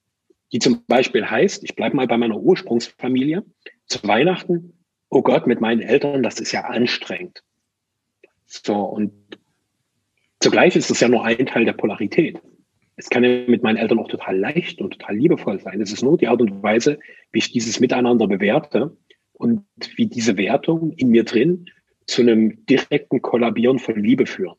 die 0.53 0.59
zum 0.59 0.85
Beispiel 0.87 1.29
heißt, 1.29 1.65
ich 1.65 1.75
bleibe 1.75 1.97
mal 1.97 2.07
bei 2.07 2.17
meiner 2.17 2.39
Ursprungsfamilie, 2.39 3.45
zu 3.87 4.07
Weihnachten, 4.07 4.85
oh 5.11 5.23
Gott, 5.23 5.47
mit 5.47 5.61
meinen 5.61 5.81
Eltern, 5.81 6.23
das 6.23 6.41
ist 6.41 6.53
ja 6.53 6.63
anstrengend. 6.63 7.43
So, 8.47 8.75
und 8.75 9.13
Zugleich 10.43 10.75
ist 10.75 10.91
es 10.91 10.99
ja 10.99 11.09
nur 11.09 11.25
ein 11.25 11.47
Teil 11.47 11.65
der 11.65 11.73
Polarität. 11.73 12.43
Es 12.97 13.09
kann 13.09 13.25
ja 13.25 13.45
mit 13.47 13.63
meinen 13.63 13.77
Eltern 13.77 13.99
auch 13.99 14.09
total 14.09 14.39
leicht 14.39 14.81
und 14.81 14.93
total 14.93 15.17
liebevoll 15.17 15.61
sein. 15.61 15.81
Es 15.81 15.93
ist 15.93 16.03
nur 16.03 16.19
die 16.19 16.29
Art 16.29 16.41
und 16.41 16.63
Weise, 16.63 16.99
wie 17.33 17.39
ich 17.39 17.51
dieses 17.51 17.81
Miteinander 17.81 18.27
bewerte 18.27 18.97
und 19.33 19.65
wie 19.97 20.07
diese 20.07 20.37
Wertung 20.37 20.93
in 20.93 21.09
mir 21.09 21.25
drin 21.25 21.67
zu 22.07 22.23
einem 22.23 22.65
direkten 22.67 23.23
Kollabieren 23.23 23.79
von 23.79 23.99
Liebe 23.99 24.27
führen. 24.27 24.57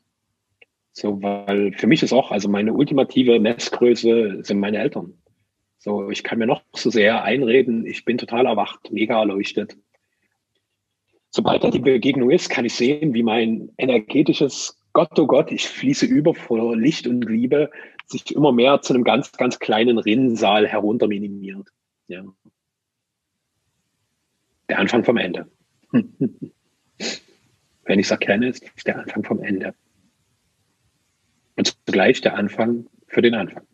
So, 0.92 1.22
weil 1.22 1.72
für 1.72 1.86
mich 1.86 2.02
ist 2.02 2.12
auch, 2.12 2.30
also 2.30 2.48
meine 2.48 2.72
ultimative 2.72 3.40
Messgröße 3.40 4.40
sind 4.42 4.60
meine 4.60 4.78
Eltern. 4.78 5.14
So, 5.78 6.10
ich 6.10 6.22
kann 6.22 6.38
mir 6.38 6.46
noch 6.46 6.62
so 6.72 6.90
sehr 6.90 7.24
einreden, 7.24 7.84
ich 7.84 8.04
bin 8.04 8.16
total 8.16 8.46
erwacht, 8.46 8.90
mega 8.90 9.18
erleuchtet. 9.18 9.76
Sobald 11.30 11.64
da 11.64 11.70
die 11.70 11.80
Begegnung 11.80 12.30
ist, 12.30 12.48
kann 12.48 12.64
ich 12.64 12.74
sehen, 12.74 13.12
wie 13.12 13.24
mein 13.24 13.70
energetisches 13.76 14.78
Gott, 14.94 15.18
oh 15.18 15.26
Gott, 15.26 15.50
ich 15.50 15.68
fließe 15.68 16.06
über 16.06 16.34
vor 16.34 16.76
Licht 16.76 17.08
und 17.08 17.24
Liebe, 17.24 17.70
sich 18.06 18.34
immer 18.34 18.52
mehr 18.52 18.80
zu 18.80 18.94
einem 18.94 19.02
ganz, 19.02 19.32
ganz 19.32 19.58
kleinen 19.58 19.98
Rinnensaal 19.98 20.68
herunter 20.68 21.08
minimiert. 21.08 21.68
Ja. 22.06 22.24
Der 24.68 24.78
Anfang 24.78 25.04
vom 25.04 25.16
Ende. 25.16 25.50
Wenn 25.92 27.98
ich 27.98 28.06
es 28.06 28.12
erkenne, 28.12 28.48
ist 28.48 28.86
der 28.86 29.00
Anfang 29.00 29.24
vom 29.24 29.42
Ende. 29.42 29.74
Und 31.56 31.76
zugleich 31.86 32.20
der 32.20 32.36
Anfang 32.36 32.86
für 33.08 33.20
den 33.20 33.34
Anfang. 33.34 33.66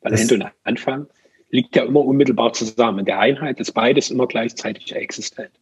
Weil 0.00 0.12
das 0.12 0.22
Ende 0.22 0.46
und 0.46 0.50
Anfang 0.64 1.08
liegt 1.50 1.76
ja 1.76 1.84
immer 1.84 2.00
unmittelbar 2.00 2.54
zusammen. 2.54 3.00
In 3.00 3.04
der 3.04 3.20
Einheit 3.20 3.60
ist 3.60 3.72
beides 3.72 4.10
immer 4.10 4.26
gleichzeitig 4.26 4.94
existent. 4.94 5.52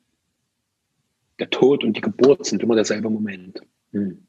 Der 1.40 1.50
Tod 1.50 1.82
und 1.82 1.96
die 1.96 2.00
Geburt 2.00 2.46
sind 2.46 2.62
immer 2.62 2.76
derselbe 2.76 3.10
Moment. 3.10 3.60
Hm. 3.92 4.26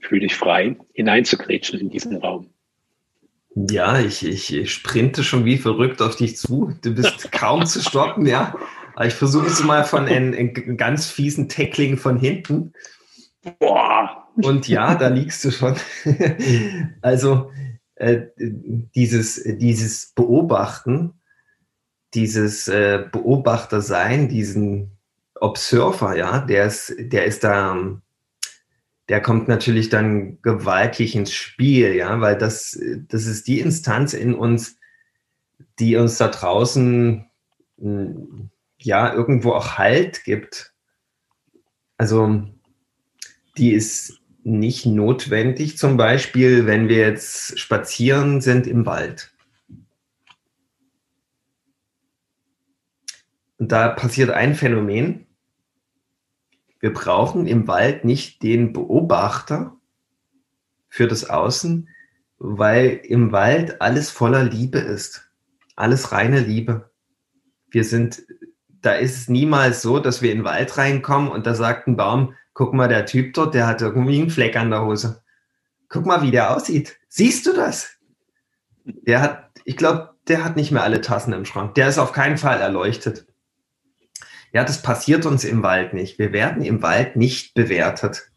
Fühl 0.00 0.20
dich 0.20 0.34
frei, 0.34 0.76
hineinzugrätschen 0.92 1.78
in 1.78 1.90
diesen 1.90 2.16
Raum. 2.16 2.50
Ja, 3.54 4.00
ich, 4.00 4.26
ich 4.26 4.72
sprinte 4.72 5.24
schon 5.24 5.44
wie 5.44 5.58
verrückt 5.58 6.00
auf 6.00 6.16
dich 6.16 6.36
zu. 6.36 6.72
Du 6.82 6.94
bist 6.94 7.30
kaum 7.32 7.66
zu 7.66 7.80
stoppen, 7.80 8.26
ja. 8.26 8.54
Aber 8.94 9.06
ich 9.06 9.14
versuche 9.14 9.46
es 9.46 9.62
mal 9.62 9.84
von 9.84 10.06
einem, 10.06 10.34
einem 10.34 10.76
ganz 10.76 11.06
fiesen 11.06 11.48
Tackling 11.48 11.96
von 11.96 12.18
hinten. 12.18 12.72
Boah. 13.58 14.28
Und 14.36 14.68
ja, 14.68 14.94
da 14.94 15.08
liegst 15.08 15.44
du 15.44 15.50
schon. 15.50 15.76
also 17.02 17.50
äh, 17.96 18.26
dieses, 18.36 19.42
dieses 19.44 20.12
Beobachten, 20.14 21.14
dieses 22.14 22.68
äh, 22.68 23.04
Beobachtersein, 23.10 24.28
diesen 24.28 24.91
Observer, 25.42 26.16
ja, 26.16 26.38
der 26.40 26.66
ist, 26.66 26.94
der 26.96 27.24
ist 27.24 27.42
da, 27.42 28.00
der 29.08 29.20
kommt 29.20 29.48
natürlich 29.48 29.88
dann 29.88 30.40
gewaltig 30.40 31.16
ins 31.16 31.32
Spiel, 31.32 31.94
ja, 31.94 32.20
weil 32.20 32.38
das, 32.38 32.78
das 33.08 33.26
ist 33.26 33.48
die 33.48 33.58
Instanz 33.58 34.14
in 34.14 34.34
uns, 34.34 34.76
die 35.80 35.96
uns 35.96 36.16
da 36.16 36.28
draußen 36.28 37.28
ja 38.78 39.12
irgendwo 39.12 39.52
auch 39.52 39.78
Halt 39.78 40.22
gibt. 40.22 40.72
Also 41.96 42.44
die 43.56 43.72
ist 43.72 44.20
nicht 44.44 44.86
notwendig, 44.86 45.76
zum 45.76 45.96
Beispiel, 45.96 46.66
wenn 46.66 46.88
wir 46.88 46.98
jetzt 46.98 47.58
spazieren 47.58 48.40
sind 48.40 48.68
im 48.68 48.86
Wald. 48.86 49.32
Und 53.58 53.72
da 53.72 53.88
passiert 53.88 54.30
ein 54.30 54.54
Phänomen. 54.54 55.26
Wir 56.82 56.92
brauchen 56.92 57.46
im 57.46 57.68
Wald 57.68 58.04
nicht 58.04 58.42
den 58.42 58.72
Beobachter 58.72 59.76
für 60.88 61.06
das 61.06 61.30
Außen, 61.30 61.88
weil 62.38 63.00
im 63.04 63.30
Wald 63.30 63.80
alles 63.80 64.10
voller 64.10 64.42
Liebe 64.42 64.80
ist. 64.80 65.30
Alles 65.76 66.10
reine 66.10 66.40
Liebe. 66.40 66.90
Wir 67.70 67.84
sind, 67.84 68.24
da 68.68 68.94
ist 68.94 69.16
es 69.16 69.28
niemals 69.28 69.80
so, 69.80 70.00
dass 70.00 70.22
wir 70.22 70.32
in 70.32 70.38
den 70.38 70.44
Wald 70.44 70.76
reinkommen 70.76 71.30
und 71.30 71.46
da 71.46 71.54
sagt 71.54 71.86
ein 71.86 71.96
Baum, 71.96 72.34
guck 72.52 72.74
mal, 72.74 72.88
der 72.88 73.06
Typ 73.06 73.32
dort, 73.34 73.54
der 73.54 73.68
hat 73.68 73.80
irgendwie 73.80 74.20
einen 74.20 74.30
Fleck 74.30 74.56
an 74.56 74.70
der 74.70 74.84
Hose. 74.84 75.22
Guck 75.88 76.04
mal, 76.04 76.22
wie 76.22 76.32
der 76.32 76.54
aussieht. 76.54 76.98
Siehst 77.08 77.46
du 77.46 77.52
das? 77.52 77.96
Der 78.84 79.20
hat, 79.20 79.52
ich 79.64 79.76
glaube, 79.76 80.16
der 80.26 80.44
hat 80.44 80.56
nicht 80.56 80.72
mehr 80.72 80.82
alle 80.82 81.00
Tassen 81.00 81.32
im 81.32 81.44
Schrank. 81.44 81.76
Der 81.76 81.88
ist 81.88 81.98
auf 81.98 82.12
keinen 82.12 82.38
Fall 82.38 82.60
erleuchtet. 82.60 83.31
Ja, 84.52 84.64
das 84.64 84.82
passiert 84.82 85.24
uns 85.26 85.44
im 85.44 85.62
Wald 85.62 85.94
nicht. 85.94 86.18
Wir 86.18 86.32
werden 86.32 86.62
im 86.62 86.82
Wald 86.82 87.16
nicht 87.16 87.54
bewertet. 87.54 88.30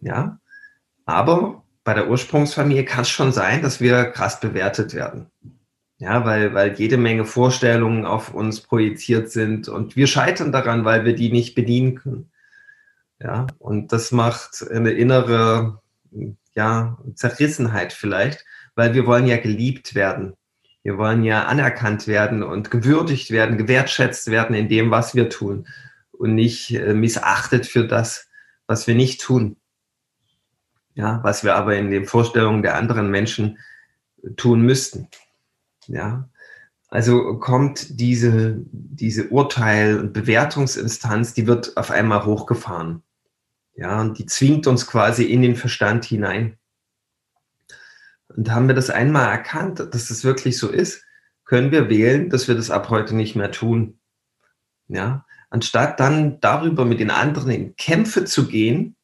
Ja, 0.00 0.40
aber 1.04 1.62
bei 1.84 1.94
der 1.94 2.08
Ursprungsfamilie 2.08 2.84
kann 2.84 3.02
es 3.02 3.10
schon 3.10 3.32
sein, 3.32 3.62
dass 3.62 3.80
wir 3.80 4.04
krass 4.06 4.40
bewertet 4.40 4.94
werden. 4.94 5.30
Ja, 5.98 6.24
weil, 6.24 6.52
weil 6.54 6.74
jede 6.74 6.96
Menge 6.96 7.24
Vorstellungen 7.24 8.04
auf 8.04 8.34
uns 8.34 8.60
projiziert 8.60 9.30
sind 9.30 9.68
und 9.68 9.94
wir 9.94 10.08
scheitern 10.08 10.50
daran, 10.50 10.84
weil 10.84 11.04
wir 11.04 11.14
die 11.14 11.30
nicht 11.30 11.54
bedienen 11.54 11.94
können. 11.94 12.32
Ja, 13.20 13.46
und 13.58 13.92
das 13.92 14.10
macht 14.10 14.66
eine 14.68 14.90
innere, 14.90 15.80
ja, 16.54 16.98
Zerrissenheit 17.14 17.92
vielleicht, 17.92 18.44
weil 18.74 18.94
wir 18.94 19.06
wollen 19.06 19.28
ja 19.28 19.36
geliebt 19.36 19.94
werden. 19.94 20.34
Wir 20.82 20.98
wollen 20.98 21.22
ja 21.22 21.44
anerkannt 21.44 22.06
werden 22.06 22.42
und 22.42 22.70
gewürdigt 22.70 23.30
werden, 23.30 23.58
gewertschätzt 23.58 24.30
werden 24.30 24.54
in 24.54 24.68
dem, 24.68 24.90
was 24.90 25.14
wir 25.14 25.28
tun 25.28 25.66
und 26.10 26.34
nicht 26.34 26.74
äh, 26.74 26.94
missachtet 26.94 27.66
für 27.66 27.86
das, 27.86 28.28
was 28.66 28.86
wir 28.86 28.94
nicht 28.94 29.20
tun. 29.20 29.56
Ja, 30.94 31.20
was 31.22 31.42
wir 31.44 31.54
aber 31.54 31.76
in 31.76 31.90
den 31.90 32.04
Vorstellungen 32.04 32.62
der 32.62 32.76
anderen 32.76 33.10
Menschen 33.10 33.58
tun 34.36 34.62
müssten. 34.62 35.08
Ja, 35.86 36.28
also 36.88 37.38
kommt 37.38 37.98
diese, 37.98 38.62
diese 38.70 39.28
Urteil- 39.28 39.98
und 39.98 40.12
Bewertungsinstanz, 40.12 41.32
die 41.32 41.46
wird 41.46 41.76
auf 41.78 41.90
einmal 41.90 42.26
hochgefahren. 42.26 43.02
Ja, 43.74 44.00
und 44.02 44.18
die 44.18 44.26
zwingt 44.26 44.66
uns 44.66 44.86
quasi 44.86 45.24
in 45.24 45.40
den 45.40 45.56
Verstand 45.56 46.04
hinein. 46.04 46.58
Und 48.36 48.50
haben 48.50 48.68
wir 48.68 48.74
das 48.74 48.90
einmal 48.90 49.28
erkannt, 49.28 49.80
dass 49.80 50.08
das 50.08 50.24
wirklich 50.24 50.58
so 50.58 50.68
ist, 50.68 51.04
können 51.44 51.70
wir 51.70 51.88
wählen, 51.88 52.30
dass 52.30 52.48
wir 52.48 52.54
das 52.54 52.70
ab 52.70 52.88
heute 52.88 53.14
nicht 53.14 53.36
mehr 53.36 53.50
tun. 53.50 53.98
Ja, 54.88 55.26
anstatt 55.50 56.00
dann 56.00 56.40
darüber 56.40 56.84
mit 56.84 57.00
den 57.00 57.10
anderen 57.10 57.50
in 57.50 57.76
Kämpfe 57.76 58.24
zu 58.24 58.46
gehen, 58.46 58.96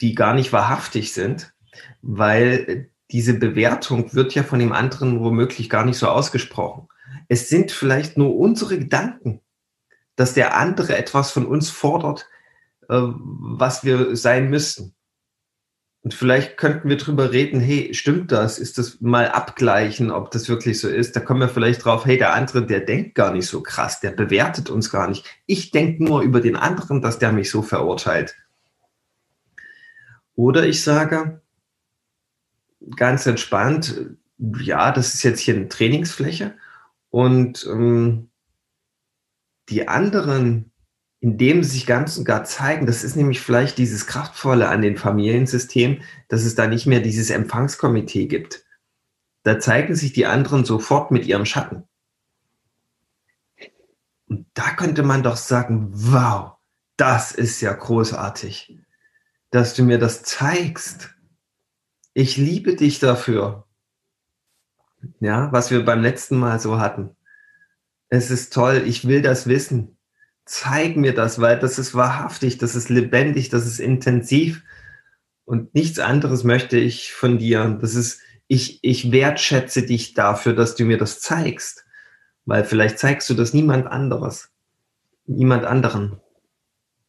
die 0.00 0.14
gar 0.14 0.34
nicht 0.34 0.52
wahrhaftig 0.52 1.12
sind, 1.12 1.52
weil 2.02 2.90
diese 3.10 3.34
Bewertung 3.34 4.12
wird 4.14 4.34
ja 4.34 4.42
von 4.42 4.58
dem 4.58 4.72
anderen 4.72 5.20
womöglich 5.20 5.70
gar 5.70 5.84
nicht 5.84 5.98
so 5.98 6.08
ausgesprochen. 6.08 6.88
Es 7.28 7.48
sind 7.48 7.72
vielleicht 7.72 8.16
nur 8.16 8.36
unsere 8.36 8.78
Gedanken, 8.78 9.40
dass 10.16 10.34
der 10.34 10.56
andere 10.56 10.96
etwas 10.96 11.30
von 11.30 11.46
uns 11.46 11.70
fordert, 11.70 12.26
äh, 12.88 12.96
was 12.98 13.84
wir 13.84 14.16
sein 14.16 14.50
müssten. 14.50 14.94
Und 16.08 16.14
vielleicht 16.14 16.56
könnten 16.56 16.88
wir 16.88 16.96
drüber 16.96 17.32
reden, 17.32 17.60
hey, 17.60 17.92
stimmt 17.92 18.32
das? 18.32 18.58
Ist 18.58 18.78
das 18.78 18.98
mal 19.02 19.28
abgleichen, 19.28 20.10
ob 20.10 20.30
das 20.30 20.48
wirklich 20.48 20.80
so 20.80 20.88
ist? 20.88 21.14
Da 21.14 21.20
kommen 21.20 21.40
wir 21.40 21.50
vielleicht 21.50 21.84
drauf, 21.84 22.06
hey, 22.06 22.16
der 22.16 22.32
andere, 22.32 22.64
der 22.64 22.80
denkt 22.80 23.14
gar 23.14 23.30
nicht 23.30 23.46
so 23.46 23.62
krass, 23.62 24.00
der 24.00 24.12
bewertet 24.12 24.70
uns 24.70 24.88
gar 24.88 25.06
nicht. 25.06 25.26
Ich 25.44 25.70
denke 25.70 26.02
nur 26.02 26.22
über 26.22 26.40
den 26.40 26.56
anderen, 26.56 27.02
dass 27.02 27.18
der 27.18 27.30
mich 27.30 27.50
so 27.50 27.60
verurteilt. 27.60 28.36
Oder 30.34 30.64
ich 30.66 30.82
sage 30.82 31.42
ganz 32.96 33.26
entspannt, 33.26 34.16
ja, 34.38 34.92
das 34.92 35.12
ist 35.12 35.24
jetzt 35.24 35.40
hier 35.40 35.56
eine 35.56 35.68
Trainingsfläche 35.68 36.54
und 37.10 37.66
ähm, 37.70 38.30
die 39.68 39.88
anderen 39.88 40.72
indem 41.20 41.64
sie 41.64 41.70
sich 41.70 41.86
ganz 41.86 42.16
und 42.16 42.24
gar 42.24 42.44
zeigen, 42.44 42.86
das 42.86 43.02
ist 43.02 43.16
nämlich 43.16 43.40
vielleicht 43.40 43.78
dieses 43.78 44.06
Kraftvolle 44.06 44.68
an 44.68 44.82
den 44.82 44.96
Familiensystemen, 44.96 46.02
dass 46.28 46.44
es 46.44 46.54
da 46.54 46.66
nicht 46.66 46.86
mehr 46.86 47.00
dieses 47.00 47.30
Empfangskomitee 47.30 48.26
gibt. 48.26 48.64
Da 49.42 49.58
zeigen 49.58 49.94
sich 49.94 50.12
die 50.12 50.26
anderen 50.26 50.64
sofort 50.64 51.10
mit 51.10 51.26
ihrem 51.26 51.44
Schatten. 51.44 51.84
Und 54.28 54.46
da 54.54 54.70
könnte 54.74 55.02
man 55.02 55.22
doch 55.22 55.36
sagen, 55.36 55.88
wow, 55.92 56.52
das 56.96 57.32
ist 57.32 57.60
ja 57.60 57.72
großartig, 57.72 58.78
dass 59.50 59.74
du 59.74 59.82
mir 59.82 59.98
das 59.98 60.22
zeigst. 60.22 61.14
Ich 62.14 62.36
liebe 62.36 62.76
dich 62.76 62.98
dafür. 62.98 63.66
Ja, 65.20 65.50
was 65.52 65.70
wir 65.70 65.84
beim 65.84 66.02
letzten 66.02 66.36
Mal 66.36 66.60
so 66.60 66.78
hatten. 66.78 67.16
Es 68.08 68.30
ist 68.30 68.52
toll, 68.52 68.82
ich 68.84 69.06
will 69.06 69.22
das 69.22 69.46
wissen 69.46 69.97
zeig 70.48 70.96
mir 70.96 71.14
das, 71.14 71.40
weil 71.40 71.58
das 71.58 71.78
ist 71.78 71.94
wahrhaftig, 71.94 72.58
das 72.58 72.74
ist 72.74 72.88
lebendig, 72.88 73.50
das 73.50 73.66
ist 73.66 73.78
intensiv 73.78 74.62
und 75.44 75.74
nichts 75.74 75.98
anderes 75.98 76.42
möchte 76.42 76.78
ich 76.78 77.12
von 77.12 77.38
dir. 77.38 77.78
Das 77.80 77.94
ist, 77.94 78.20
ich, 78.46 78.78
ich 78.82 79.12
wertschätze 79.12 79.82
dich 79.82 80.14
dafür, 80.14 80.54
dass 80.54 80.74
du 80.74 80.84
mir 80.84 80.98
das 80.98 81.20
zeigst, 81.20 81.84
weil 82.46 82.64
vielleicht 82.64 82.98
zeigst 82.98 83.28
du 83.28 83.34
das 83.34 83.52
niemand 83.52 83.86
anderes, 83.86 84.50
niemand 85.26 85.64
anderen. 85.64 86.20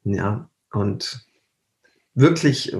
Ja, 0.04 0.50
und 0.72 1.26
wirklich, 2.14 2.74
äh, 2.74 2.78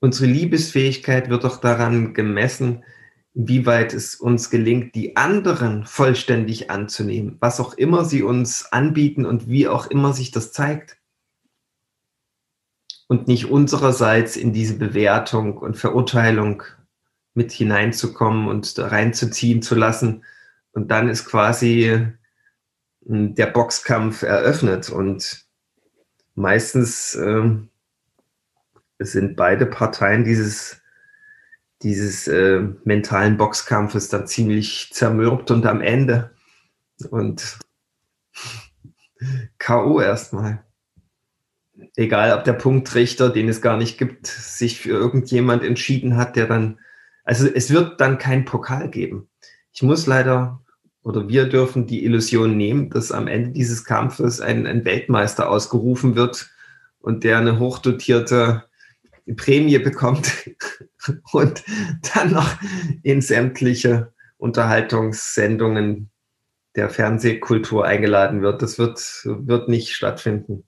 unsere 0.00 0.30
Liebesfähigkeit 0.30 1.30
wird 1.30 1.44
doch 1.44 1.58
daran 1.58 2.12
gemessen, 2.12 2.84
wie 3.34 3.64
weit 3.66 3.94
es 3.94 4.14
uns 4.14 4.50
gelingt, 4.50 4.94
die 4.94 5.16
anderen 5.16 5.86
vollständig 5.86 6.70
anzunehmen, 6.70 7.36
was 7.40 7.60
auch 7.60 7.74
immer 7.74 8.04
sie 8.04 8.22
uns 8.22 8.70
anbieten 8.72 9.24
und 9.24 9.48
wie 9.48 9.68
auch 9.68 9.86
immer 9.86 10.12
sich 10.12 10.30
das 10.30 10.52
zeigt. 10.52 10.98
und 13.12 13.28
nicht 13.28 13.50
unsererseits 13.50 14.36
in 14.36 14.54
diese 14.54 14.78
Bewertung 14.78 15.58
und 15.58 15.76
Verurteilung 15.76 16.62
mit 17.34 17.52
hineinzukommen 17.52 18.48
und 18.48 18.78
da 18.78 18.88
reinzuziehen 18.88 19.60
zu 19.60 19.74
lassen. 19.74 20.24
Und 20.72 20.90
dann 20.90 21.10
ist 21.10 21.26
quasi 21.26 22.06
hm, 23.04 23.34
der 23.34 23.46
Boxkampf 23.48 24.22
eröffnet 24.22 24.88
und 24.88 25.44
meistens 26.34 27.14
äh, 27.14 27.50
sind 28.98 29.36
beide 29.36 29.66
Parteien 29.66 30.24
dieses, 30.24 30.81
dieses 31.82 32.28
äh, 32.28 32.60
mentalen 32.84 33.36
Boxkampfes 33.36 34.08
dann 34.08 34.26
ziemlich 34.26 34.90
zermürbt 34.92 35.50
und 35.50 35.66
am 35.66 35.80
Ende 35.80 36.30
und 37.10 37.58
K.O. 39.58 40.00
erstmal. 40.00 40.64
Egal, 41.96 42.36
ob 42.36 42.44
der 42.44 42.52
Punktrichter, 42.52 43.30
den 43.30 43.48
es 43.48 43.60
gar 43.60 43.76
nicht 43.76 43.98
gibt, 43.98 44.26
sich 44.26 44.80
für 44.80 44.90
irgendjemand 44.90 45.62
entschieden 45.62 46.16
hat, 46.16 46.36
der 46.36 46.46
dann, 46.46 46.78
also 47.24 47.46
es 47.46 47.70
wird 47.70 48.00
dann 48.00 48.18
kein 48.18 48.44
Pokal 48.44 48.88
geben. 48.88 49.28
Ich 49.72 49.82
muss 49.82 50.06
leider, 50.06 50.60
oder 51.02 51.28
wir 51.28 51.48
dürfen 51.48 51.86
die 51.86 52.04
Illusion 52.04 52.56
nehmen, 52.56 52.90
dass 52.90 53.12
am 53.12 53.26
Ende 53.26 53.50
dieses 53.50 53.84
Kampfes 53.84 54.40
ein, 54.40 54.66
ein 54.66 54.84
Weltmeister 54.84 55.48
ausgerufen 55.50 56.14
wird 56.14 56.50
und 57.00 57.24
der 57.24 57.38
eine 57.38 57.58
hochdotierte 57.58 58.64
Prämie 59.36 59.78
bekommt 59.78 60.50
und 61.32 61.62
dann 62.14 62.32
noch 62.32 62.56
in 63.02 63.20
sämtliche 63.20 64.12
Unterhaltungssendungen 64.36 66.10
der 66.74 66.90
Fernsehkultur 66.90 67.84
eingeladen 67.84 68.42
wird. 68.42 68.62
Das 68.62 68.78
wird, 68.78 68.98
wird 69.24 69.68
nicht 69.68 69.92
stattfinden. 69.92 70.64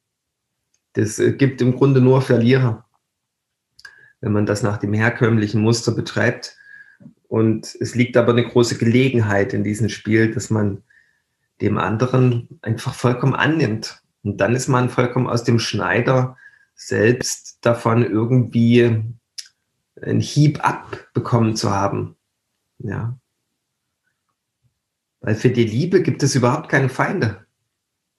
Das 0.93 1.19
äh, 1.19 1.33
gibt 1.33 1.61
im 1.61 1.75
Grunde 1.77 2.01
nur 2.01 2.23
Verlierer, 2.23 2.89
wenn 4.21 4.33
man 4.33 4.47
das 4.47 4.63
nach 4.63 4.79
dem 4.79 4.93
herkömmlichen 4.93 5.61
Muster 5.61 5.93
betreibt. 5.93 6.57
Und 7.29 7.75
es 7.81 7.95
liegt 7.95 8.17
aber 8.17 8.33
eine 8.33 8.47
große 8.47 8.79
Gelegenheit 8.79 9.55
in 9.55 9.65
diesem 9.65 9.89
Spiel, 9.89 10.33
dass 10.33 10.51
man 10.51 10.83
dem 11.61 11.79
anderen 11.79 12.61
einfach 12.63 12.95
vollkommen 12.95 13.35
annimmt. 13.35 14.03
Und 14.23 14.39
dann 14.39 14.55
ist 14.55 14.69
man 14.69 14.91
vollkommen 14.91 15.27
aus 15.27 15.45
dem 15.45 15.59
Schneider 15.59 16.37
selbst 16.75 17.44
davon 17.67 18.05
irgendwie 18.05 19.03
einen 20.01 20.21
Hieb 20.21 20.65
abbekommen 20.65 21.57
zu 21.57 21.71
haben. 21.71 22.17
Ja. 22.79 23.19
Weil 25.21 25.35
für 25.35 25.51
die 25.51 25.65
Liebe 25.65 26.03
gibt 26.03 26.23
es 26.23 26.35
überhaupt 26.35 26.69
keine 26.69 26.89
Feinde. 26.89 27.47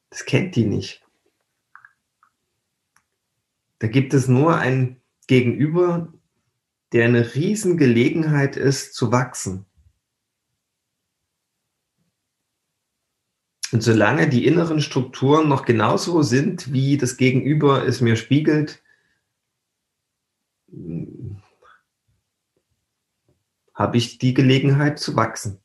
Das 0.10 0.26
kennt 0.26 0.56
die 0.56 0.66
nicht. 0.66 1.06
Da 3.80 3.88
gibt 3.88 4.14
es 4.14 4.28
nur 4.28 4.56
ein 4.56 5.02
Gegenüber, 5.28 6.14
der 6.94 7.06
eine 7.06 7.36
Riesengelegenheit 7.36 8.56
ist 8.56 8.96
zu 8.96 9.12
wachsen. 9.12 9.66
Und 13.72 13.82
solange 13.82 14.30
die 14.30 14.46
inneren 14.46 14.80
Strukturen 14.80 15.50
noch 15.50 15.66
genauso 15.66 16.22
sind, 16.22 16.72
wie 16.72 16.98
das 16.98 17.18
Gegenüber 17.18 17.86
es 17.86 18.00
mir 18.00 18.16
spiegelt, 18.16 18.82
habe 23.74 23.98
ich 23.98 24.18
die 24.18 24.34
Gelegenheit 24.34 25.00
zu 25.00 25.16
wachsen. 25.16 25.60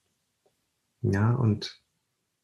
Ja, 1.03 1.33
und 1.33 1.81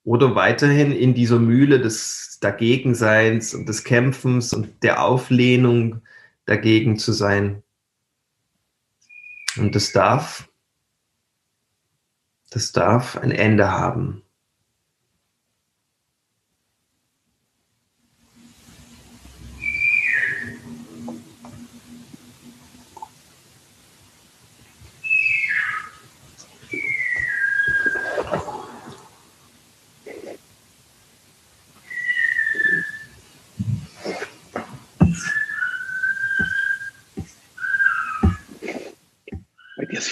oder 0.04 0.36
weiterhin 0.36 0.92
in 0.92 1.14
dieser 1.14 1.40
Mühle 1.40 1.80
des 1.80 2.38
Dagegenseins 2.40 3.54
und 3.54 3.68
des 3.68 3.82
Kämpfens 3.82 4.52
und 4.52 4.84
der 4.84 5.02
Auflehnung 5.02 6.02
dagegen 6.44 6.96
zu 6.96 7.12
sein. 7.12 7.64
Und 9.56 9.74
das 9.74 9.90
darf, 9.90 10.48
das 12.50 12.70
darf 12.70 13.16
ein 13.16 13.32
Ende 13.32 13.72
haben. 13.72 14.22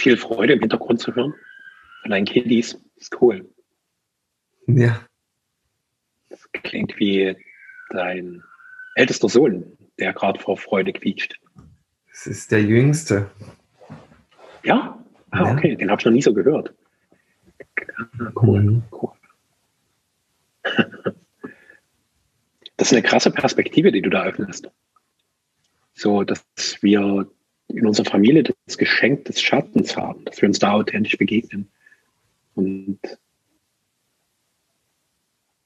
Viel 0.04 0.16
Freude 0.18 0.52
im 0.52 0.60
Hintergrund 0.60 1.00
zu 1.00 1.14
hören. 1.14 1.34
Von 2.02 2.10
deinen 2.10 2.26
Kiddies. 2.26 2.78
Ist 2.96 3.20
cool. 3.20 3.48
Ja. 4.66 5.00
Das 6.28 6.46
klingt 6.52 6.98
wie 6.98 7.36
dein 7.90 8.42
ältester 8.94 9.28
Sohn, 9.28 9.78
der 9.98 10.12
gerade 10.12 10.38
vor 10.38 10.58
Freude 10.58 10.92
quietscht. 10.92 11.40
Das 12.10 12.26
ist 12.26 12.52
der 12.52 12.62
jüngste. 12.62 13.30
Ja? 14.62 15.02
Ah, 15.30 15.44
ja. 15.44 15.52
okay. 15.52 15.74
Den 15.74 15.90
habe 15.90 16.00
ich 16.00 16.04
noch 16.04 16.12
nie 16.12 16.22
so 16.22 16.34
gehört. 16.34 16.74
Cool. 18.36 18.62
Mhm. 18.62 18.82
cool. 18.92 19.12
Das 22.76 22.88
ist 22.88 22.98
eine 22.98 23.02
krasse 23.02 23.30
Perspektive, 23.30 23.92
die 23.92 24.02
du 24.02 24.10
da 24.10 24.24
öffnest. 24.24 24.68
So, 25.94 26.24
dass 26.24 26.44
wir 26.80 27.30
in 27.76 27.86
unserer 27.86 28.10
Familie 28.10 28.44
das 28.66 28.78
Geschenk 28.78 29.24
des 29.26 29.40
Schattens 29.40 29.96
haben, 29.96 30.24
dass 30.24 30.40
wir 30.40 30.48
uns 30.48 30.58
da 30.58 30.72
authentisch 30.72 31.16
begegnen. 31.18 31.70
Und 32.54 33.00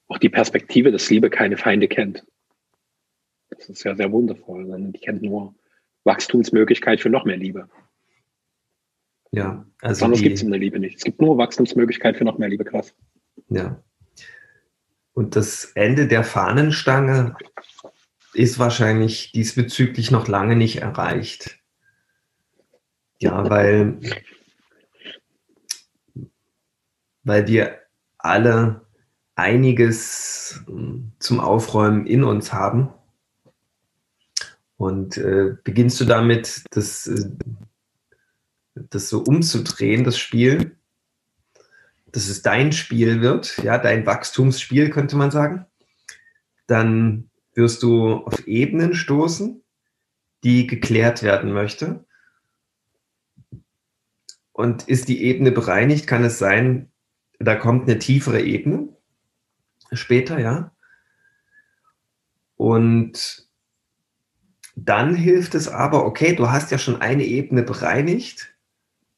auch 0.07 0.17
die 0.17 0.29
Perspektive, 0.29 0.91
dass 0.91 1.09
Liebe 1.09 1.29
keine 1.29 1.57
Feinde 1.57 1.87
kennt. 1.87 2.25
Das 3.49 3.69
ist 3.69 3.83
ja 3.83 3.95
sehr 3.95 4.11
wundervoll, 4.11 4.65
sondern 4.65 4.91
die 4.91 4.99
kennt 4.99 5.21
nur 5.21 5.55
Wachstumsmöglichkeit 6.03 7.01
für 7.01 7.09
noch 7.09 7.25
mehr 7.25 7.37
Liebe. 7.37 7.69
Ja, 9.31 9.65
also. 9.81 9.99
Sonst 10.05 10.21
gibt 10.21 10.37
es 10.37 10.43
in 10.43 10.49
der 10.49 10.59
Liebe 10.59 10.79
nicht. 10.79 10.97
Es 10.97 11.03
gibt 11.03 11.21
nur 11.21 11.37
Wachstumsmöglichkeit 11.37 12.17
für 12.17 12.25
noch 12.25 12.39
mehr 12.39 12.49
Liebe, 12.49 12.65
krass. 12.65 12.95
Ja. 13.49 13.83
Und 15.13 15.35
das 15.35 15.65
Ende 15.75 16.07
der 16.07 16.23
Fahnenstange 16.23 17.35
ist 18.33 18.57
wahrscheinlich 18.57 19.31
diesbezüglich 19.31 20.11
noch 20.11 20.27
lange 20.27 20.55
nicht 20.55 20.77
erreicht. 20.77 21.58
Ja, 23.19 23.49
weil, 23.49 23.99
weil 27.23 27.47
wir 27.47 27.79
alle 28.17 28.85
einiges 29.35 30.61
hm, 30.67 31.11
zum 31.19 31.39
Aufräumen 31.39 32.05
in 32.05 32.23
uns 32.23 32.53
haben. 32.53 32.89
Und 34.77 35.17
äh, 35.17 35.57
beginnst 35.63 35.99
du 35.99 36.05
damit, 36.05 36.63
das, 36.71 37.07
äh, 37.07 37.29
das 38.75 39.09
so 39.09 39.19
umzudrehen, 39.23 40.05
das 40.05 40.17
Spiel, 40.17 40.77
dass 42.11 42.27
es 42.29 42.41
dein 42.41 42.71
Spiel 42.71 43.21
wird, 43.21 43.57
ja, 43.63 43.77
dein 43.77 44.05
Wachstumsspiel, 44.05 44.89
könnte 44.89 45.15
man 45.15 45.31
sagen, 45.31 45.65
dann 46.67 47.29
wirst 47.53 47.83
du 47.83 48.13
auf 48.13 48.47
Ebenen 48.47 48.93
stoßen, 48.93 49.61
die 50.43 50.65
geklärt 50.67 51.23
werden 51.23 51.51
möchte. 51.51 52.05
Und 54.59 54.89
ist 54.89 55.07
die 55.07 55.23
Ebene 55.23 55.53
bereinigt, 55.53 56.05
kann 56.05 56.25
es 56.25 56.37
sein, 56.37 56.91
da 57.39 57.55
kommt 57.55 57.89
eine 57.89 57.97
tiefere 57.97 58.41
Ebene 58.41 58.89
später, 59.93 60.37
ja. 60.37 60.75
Und 62.57 63.47
dann 64.75 65.15
hilft 65.15 65.55
es 65.55 65.69
aber, 65.69 66.05
okay, 66.05 66.35
du 66.35 66.49
hast 66.51 66.71
ja 66.71 66.77
schon 66.77 66.99
eine 66.99 67.23
Ebene 67.23 67.63
bereinigt, 67.63 68.53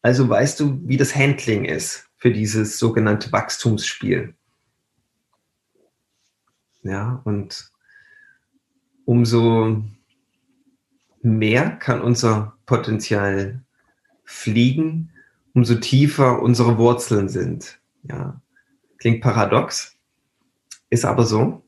also 0.03 0.29
weißt 0.29 0.59
du, 0.59 0.79
wie 0.87 0.97
das 0.97 1.15
Handling 1.15 1.65
ist 1.65 2.07
für 2.17 2.31
dieses 2.31 2.77
sogenannte 2.77 3.31
Wachstumsspiel. 3.31 4.35
Ja, 6.83 7.19
und 7.23 7.71
umso 9.05 9.83
mehr 11.23 11.71
kann 11.77 11.99
unser 11.99 12.55
Potenzial 12.67 13.63
fliegen, 14.23 15.10
umso 15.53 15.75
tiefer 15.75 16.41
unsere 16.41 16.77
Wurzeln 16.77 17.29
sind. 17.29 17.79
Ja, 18.03 18.41
klingt 18.97 19.21
paradox, 19.21 19.97
ist 20.89 21.05
aber 21.05 21.25
so. 21.25 21.63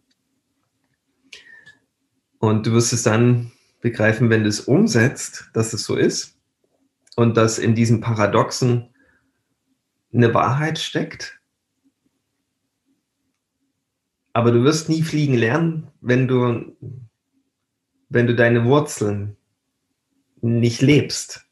Und 2.39 2.67
du 2.67 2.73
wirst 2.73 2.93
es 2.93 3.03
dann 3.03 3.51
begreifen, 3.81 4.29
wenn 4.29 4.43
du 4.43 4.49
es 4.49 4.61
umsetzt, 4.61 5.49
dass 5.53 5.73
es 5.73 5.83
so 5.83 5.95
ist 5.95 6.37
und 7.15 7.37
dass 7.37 7.59
in 7.59 7.75
diesem 7.75 8.01
Paradoxen 8.01 8.89
eine 10.13 10.33
Wahrheit 10.33 10.79
steckt. 10.79 11.39
Aber 14.33 14.51
du 14.51 14.63
wirst 14.63 14.89
nie 14.89 15.03
fliegen 15.03 15.35
lernen, 15.35 15.91
wenn 16.01 16.27
du, 16.27 16.75
wenn 18.09 18.27
du 18.27 18.35
deine 18.35 18.65
Wurzeln 18.65 19.37
nicht 20.41 20.81
lebst. 20.81 21.45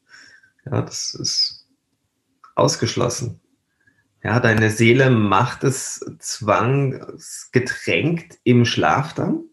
Ja, 0.64 0.82
das 0.82 1.14
ist 1.14 1.61
ausgeschlossen. 2.54 3.40
Ja, 4.22 4.38
deine 4.38 4.70
Seele 4.70 5.10
macht 5.10 5.64
es 5.64 6.04
zwangsgetränkt 6.18 8.38
im 8.44 8.64
Schlaf 8.64 9.14
dann, 9.14 9.46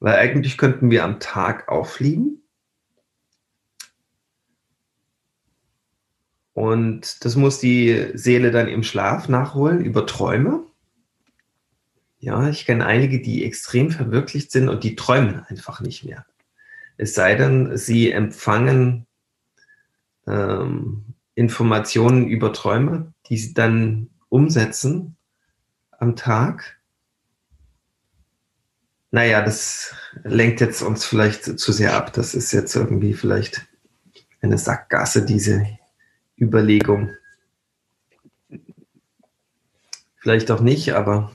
weil 0.00 0.16
eigentlich 0.16 0.56
könnten 0.56 0.90
wir 0.90 1.04
am 1.04 1.20
Tag 1.20 1.68
auffliegen. 1.68 2.38
Und 6.54 7.24
das 7.24 7.36
muss 7.36 7.58
die 7.58 8.10
Seele 8.14 8.50
dann 8.50 8.68
im 8.68 8.82
Schlaf 8.82 9.28
nachholen 9.28 9.84
über 9.84 10.06
Träume. 10.06 10.66
Ja, 12.18 12.48
ich 12.48 12.66
kenne 12.66 12.86
einige, 12.86 13.20
die 13.20 13.44
extrem 13.44 13.90
verwirklicht 13.90 14.52
sind 14.52 14.68
und 14.68 14.84
die 14.84 14.96
träumen 14.96 15.44
einfach 15.46 15.80
nicht 15.80 16.04
mehr. 16.04 16.24
Es 16.96 17.14
sei 17.14 17.34
denn, 17.34 17.76
sie 17.76 18.12
empfangen 18.12 19.06
ähm, 20.26 21.11
Informationen 21.34 22.26
über 22.26 22.52
Träume, 22.52 23.12
die 23.26 23.38
sie 23.38 23.54
dann 23.54 24.10
umsetzen 24.28 25.16
am 25.98 26.16
Tag. 26.16 26.78
Naja, 29.10 29.42
das 29.42 29.94
lenkt 30.24 30.60
jetzt 30.60 30.82
uns 30.82 31.04
vielleicht 31.04 31.58
zu 31.58 31.72
sehr 31.72 31.94
ab. 31.94 32.12
Das 32.12 32.34
ist 32.34 32.52
jetzt 32.52 32.74
irgendwie 32.74 33.14
vielleicht 33.14 33.66
eine 34.40 34.58
Sackgasse, 34.58 35.24
diese 35.24 35.66
Überlegung. 36.38 37.10
Vielleicht 40.16 40.50
auch 40.50 40.60
nicht, 40.60 40.94
aber 40.94 41.34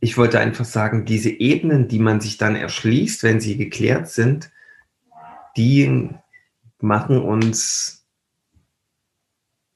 ich 0.00 0.18
wollte 0.18 0.40
einfach 0.40 0.64
sagen, 0.64 1.04
diese 1.04 1.30
Ebenen, 1.30 1.86
die 1.86 2.00
man 2.00 2.20
sich 2.20 2.36
dann 2.36 2.56
erschließt, 2.56 3.22
wenn 3.22 3.40
sie 3.40 3.56
geklärt 3.56 4.08
sind, 4.08 4.50
die 5.56 6.10
machen 6.82 7.22
uns, 7.22 8.04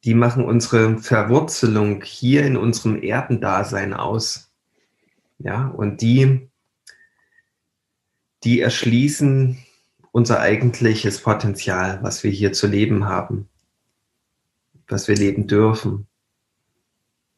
die 0.04 0.14
machen 0.14 0.44
unsere 0.44 0.98
Verwurzelung 0.98 2.02
hier 2.02 2.44
in 2.44 2.56
unserem 2.56 3.02
Erdendasein 3.02 3.94
aus. 3.94 4.50
Ja, 5.38 5.68
und 5.68 6.00
die, 6.00 6.48
die 8.44 8.60
erschließen 8.60 9.58
unser 10.12 10.40
eigentliches 10.40 11.20
Potenzial, 11.20 12.02
was 12.02 12.24
wir 12.24 12.30
hier 12.30 12.52
zu 12.52 12.66
leben 12.66 13.04
haben, 13.04 13.48
was 14.88 15.08
wir 15.08 15.14
leben 15.14 15.46
dürfen. 15.46 16.06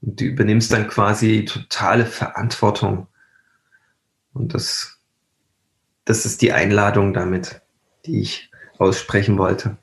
Und 0.01 0.21
du 0.21 0.25
übernimmst 0.25 0.73
dann 0.73 0.87
quasi 0.87 1.45
totale 1.45 2.07
Verantwortung. 2.07 3.09
Und 4.33 4.55
das, 4.55 5.01
das 6.05 6.25
ist 6.25 6.41
die 6.41 6.53
Einladung 6.53 7.13
damit, 7.13 7.63
die 8.07 8.21
ich 8.21 8.48
aussprechen 8.79 9.39
wollte. 9.39 9.77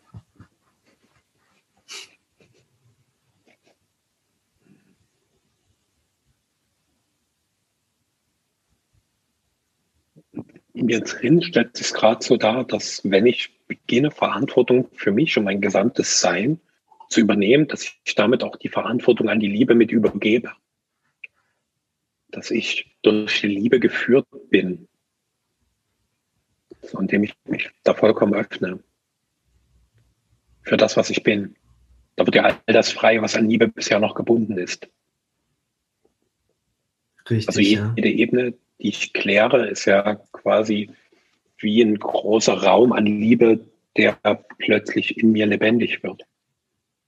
Mir 10.73 10.99
drin 10.99 11.41
stellt 11.41 11.77
sich 11.77 11.93
gerade 11.93 12.23
so 12.23 12.35
dar, 12.35 12.65
dass 12.65 13.01
wenn 13.03 13.25
ich 13.25 13.49
beginne, 13.67 14.11
Verantwortung 14.11 14.89
für 14.93 15.11
mich 15.11 15.37
und 15.37 15.45
mein 15.45 15.61
gesamtes 15.61 16.19
Sein 16.19 16.59
zu 17.09 17.21
übernehmen, 17.21 17.67
dass 17.67 17.83
ich 18.03 18.15
damit 18.15 18.43
auch 18.43 18.57
die 18.57 18.69
Verantwortung 18.69 19.29
an 19.29 19.39
die 19.39 19.47
Liebe 19.47 19.73
mit 19.73 19.91
übergebe. 19.91 20.51
Dass 22.29 22.51
ich 22.51 22.97
durch 23.03 23.41
die 23.41 23.47
Liebe 23.47 23.79
geführt 23.79 24.27
bin. 24.49 24.87
So, 26.89 26.99
indem 26.99 27.23
ich 27.23 27.35
mich 27.45 27.69
da 27.83 27.93
vollkommen 27.93 28.33
öffne. 28.33 28.79
Für 30.61 30.77
das, 30.77 30.97
was 30.97 31.09
ich 31.09 31.23
bin. 31.23 31.55
Da 32.15 32.25
wird 32.25 32.35
ja 32.35 32.43
all 32.43 32.73
das 32.73 32.91
frei, 32.91 33.21
was 33.21 33.35
an 33.35 33.49
Liebe 33.49 33.67
bisher 33.67 33.99
noch 33.99 34.15
gebunden 34.15 34.57
ist. 34.57 34.87
Richtig, 37.29 37.47
also 37.47 37.59
jede 37.59 38.09
ja. 38.09 38.15
Ebene, 38.15 38.53
die 38.79 38.89
ich 38.89 39.13
kläre, 39.13 39.67
ist 39.67 39.85
ja 39.85 40.15
quasi 40.31 40.91
wie 41.57 41.81
ein 41.81 41.97
großer 41.97 42.53
Raum 42.53 42.93
an 42.93 43.05
Liebe, 43.05 43.65
der 43.97 44.17
plötzlich 44.59 45.17
in 45.17 45.31
mir 45.31 45.45
lebendig 45.45 46.03
wird. 46.03 46.23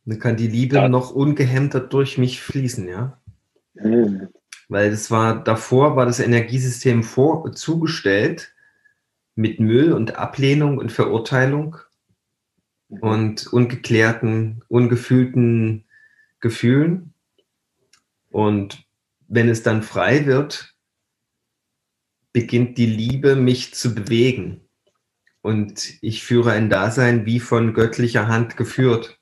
Dann 0.05 0.19
kann 0.19 0.37
die 0.37 0.47
Liebe 0.47 0.77
ja. 0.77 0.89
noch 0.89 1.11
ungehemmter 1.11 1.81
durch 1.81 2.17
mich 2.17 2.41
fließen, 2.41 2.87
ja? 2.87 3.19
Mhm. 3.73 4.29
Weil 4.69 4.89
das 4.91 5.11
war, 5.11 5.43
davor 5.43 5.95
war 5.95 6.05
das 6.05 6.19
Energiesystem 6.19 7.03
vor, 7.03 7.51
zugestellt 7.53 8.53
mit 9.37 9.59
Müll 9.59 9.93
und 9.93 10.15
Ablehnung 10.15 10.79
und 10.79 10.91
Verurteilung 10.91 11.77
mhm. 12.89 12.99
und 12.99 13.47
ungeklärten, 13.47 14.63
ungefühlten 14.67 15.85
Gefühlen. 16.39 17.13
Und 18.29 18.85
wenn 19.27 19.47
es 19.47 19.63
dann 19.63 19.83
frei 19.83 20.25
wird, 20.25 20.75
beginnt 22.33 22.77
die 22.77 22.87
Liebe 22.87 23.35
mich 23.35 23.73
zu 23.73 23.93
bewegen. 23.93 24.61
Und 25.41 25.93
ich 26.01 26.23
führe 26.23 26.51
ein 26.51 26.69
Dasein 26.69 27.25
wie 27.25 27.39
von 27.39 27.73
göttlicher 27.73 28.27
Hand 28.27 28.57
geführt. 28.57 29.19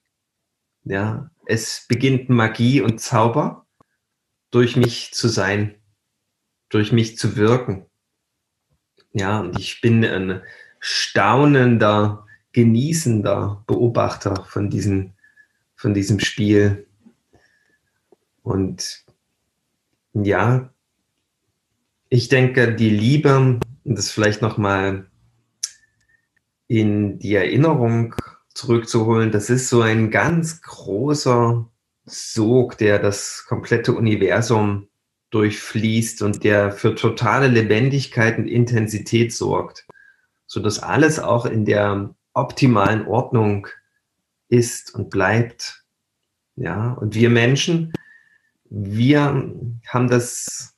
Ja, 0.85 1.29
es 1.45 1.85
beginnt 1.87 2.29
Magie 2.29 2.81
und 2.81 2.99
Zauber 2.99 3.65
durch 4.49 4.75
mich 4.75 5.11
zu 5.11 5.27
sein, 5.27 5.75
durch 6.69 6.91
mich 6.91 7.17
zu 7.17 7.35
wirken. 7.35 7.85
Ja, 9.17 9.39
und 9.39 9.57
ich 9.57 9.79
bin 9.79 10.03
ein 10.03 10.41
staunender, 10.81 12.27
genießender 12.51 13.63
Beobachter 13.65 14.43
von 14.43 14.69
diesem, 14.69 15.13
von 15.73 15.93
diesem 15.93 16.19
Spiel. 16.19 16.85
Und 18.43 19.05
ja, 20.11 20.69
ich 22.09 22.27
denke, 22.27 22.75
die 22.75 22.89
Liebe, 22.89 23.61
das 23.85 24.11
vielleicht 24.11 24.41
nochmal 24.41 25.09
in 26.67 27.17
die 27.17 27.35
Erinnerung 27.35 28.15
zurückzuholen, 28.53 29.31
das 29.31 29.49
ist 29.49 29.69
so 29.69 29.81
ein 29.81 30.11
ganz 30.11 30.61
großer 30.61 31.69
Sog, 32.03 32.77
der 32.79 32.99
das 32.99 33.45
komplette 33.47 33.93
Universum 33.93 34.89
durchfließt 35.31 36.21
und 36.21 36.43
der 36.43 36.71
für 36.71 36.95
totale 36.95 37.47
Lebendigkeit 37.47 38.37
und 38.37 38.47
Intensität 38.47 39.33
sorgt, 39.33 39.85
so 40.45 40.59
dass 40.59 40.79
alles 40.79 41.19
auch 41.19 41.45
in 41.45 41.65
der 41.65 42.13
optimalen 42.33 43.05
Ordnung 43.07 43.67
ist 44.49 44.93
und 44.93 45.09
bleibt. 45.09 45.83
Ja, 46.55 46.93
und 46.93 47.15
wir 47.15 47.29
Menschen, 47.29 47.91
wir 48.69 49.53
haben 49.87 50.09
das, 50.09 50.73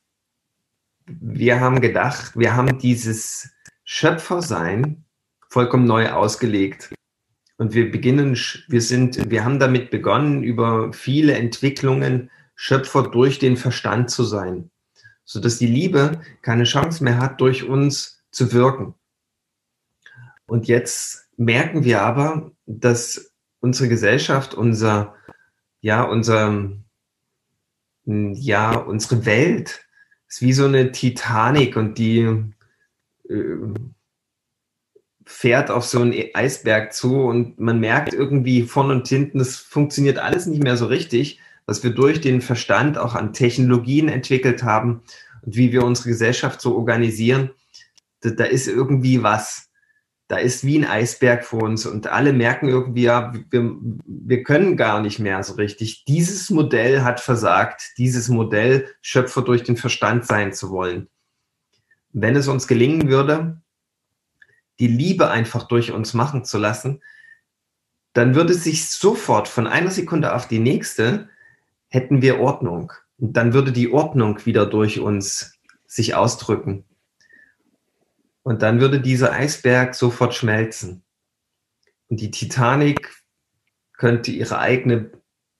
wir 1.06 1.60
haben 1.60 1.80
gedacht, 1.80 2.32
wir 2.36 2.56
haben 2.56 2.78
dieses 2.78 3.50
Schöpfersein 3.84 5.04
vollkommen 5.48 5.86
neu 5.86 6.10
ausgelegt. 6.10 6.92
Und 7.58 7.74
wir 7.74 7.90
beginnen, 7.90 8.38
wir 8.68 8.80
sind, 8.80 9.30
wir 9.30 9.44
haben 9.44 9.58
damit 9.58 9.90
begonnen, 9.90 10.42
über 10.42 10.92
viele 10.92 11.34
Entwicklungen 11.34 12.30
Schöpfer 12.60 13.04
durch 13.04 13.38
den 13.38 13.56
Verstand 13.56 14.10
zu 14.10 14.24
sein, 14.24 14.72
so 15.24 15.38
dass 15.38 15.58
die 15.58 15.68
Liebe 15.68 16.20
keine 16.42 16.64
Chance 16.64 17.04
mehr 17.04 17.18
hat, 17.18 17.40
durch 17.40 17.68
uns 17.68 18.24
zu 18.32 18.52
wirken. 18.52 18.96
Und 20.48 20.66
jetzt 20.66 21.28
merken 21.36 21.84
wir 21.84 22.02
aber, 22.02 22.50
dass 22.66 23.32
unsere 23.60 23.88
Gesellschaft, 23.88 24.54
unser, 24.54 25.14
ja, 25.82 26.02
unser, 26.02 26.72
ja, 28.04 28.76
unsere 28.76 29.24
Welt 29.24 29.86
ist 30.26 30.42
wie 30.42 30.52
so 30.52 30.64
eine 30.64 30.90
Titanic 30.90 31.76
und 31.76 31.96
die 31.96 32.26
äh, 33.28 33.56
fährt 35.24 35.70
auf 35.70 35.84
so 35.84 36.00
einen 36.00 36.12
Eisberg 36.34 36.92
zu 36.92 37.20
und 37.20 37.60
man 37.60 37.78
merkt 37.78 38.12
irgendwie 38.14 38.62
von 38.62 38.90
und 38.90 39.06
hinten, 39.06 39.38
es 39.38 39.58
funktioniert 39.58 40.18
alles 40.18 40.46
nicht 40.46 40.64
mehr 40.64 40.76
so 40.76 40.86
richtig, 40.86 41.40
was 41.68 41.84
wir 41.84 41.90
durch 41.90 42.22
den 42.22 42.40
Verstand 42.40 42.96
auch 42.96 43.14
an 43.14 43.34
Technologien 43.34 44.08
entwickelt 44.08 44.62
haben 44.62 45.02
und 45.42 45.54
wie 45.54 45.70
wir 45.70 45.84
unsere 45.84 46.08
Gesellschaft 46.08 46.62
so 46.62 46.74
organisieren. 46.74 47.50
Da, 48.22 48.30
da 48.30 48.44
ist 48.44 48.66
irgendwie 48.66 49.22
was. 49.22 49.68
Da 50.28 50.38
ist 50.38 50.64
wie 50.64 50.78
ein 50.78 50.86
Eisberg 50.86 51.44
vor 51.44 51.62
uns 51.62 51.84
und 51.86 52.06
alle 52.06 52.32
merken 52.32 52.68
irgendwie, 52.68 53.02
ja, 53.02 53.32
wir, 53.50 53.76
wir 54.06 54.42
können 54.42 54.76
gar 54.78 55.00
nicht 55.02 55.18
mehr 55.18 55.42
so 55.42 55.54
richtig. 55.54 56.04
Dieses 56.06 56.48
Modell 56.48 57.02
hat 57.02 57.20
versagt, 57.20 57.92
dieses 57.98 58.28
Modell 58.28 58.88
Schöpfer 59.02 59.42
durch 59.42 59.62
den 59.62 59.76
Verstand 59.76 60.26
sein 60.26 60.54
zu 60.54 60.70
wollen. 60.70 61.08
Wenn 62.12 62.36
es 62.36 62.48
uns 62.48 62.66
gelingen 62.66 63.08
würde, 63.08 63.60
die 64.80 64.88
Liebe 64.88 65.30
einfach 65.30 65.68
durch 65.68 65.92
uns 65.92 66.14
machen 66.14 66.44
zu 66.44 66.56
lassen, 66.56 67.02
dann 68.14 68.34
würde 68.34 68.54
sich 68.54 68.88
sofort 68.88 69.48
von 69.48 69.66
einer 69.66 69.90
Sekunde 69.90 70.34
auf 70.34 70.48
die 70.48 70.60
nächste 70.60 71.28
hätten 71.88 72.22
wir 72.22 72.40
Ordnung. 72.40 72.92
Und 73.18 73.36
dann 73.36 73.52
würde 73.52 73.72
die 73.72 73.92
Ordnung 73.92 74.44
wieder 74.46 74.66
durch 74.66 75.00
uns 75.00 75.58
sich 75.86 76.14
ausdrücken. 76.14 76.84
Und 78.42 78.62
dann 78.62 78.80
würde 78.80 79.00
dieser 79.00 79.32
Eisberg 79.32 79.94
sofort 79.94 80.34
schmelzen. 80.34 81.02
Und 82.08 82.20
die 82.20 82.30
Titanic 82.30 83.10
könnte 83.94 84.30
ihre 84.30 84.58
eigene, 84.58 85.10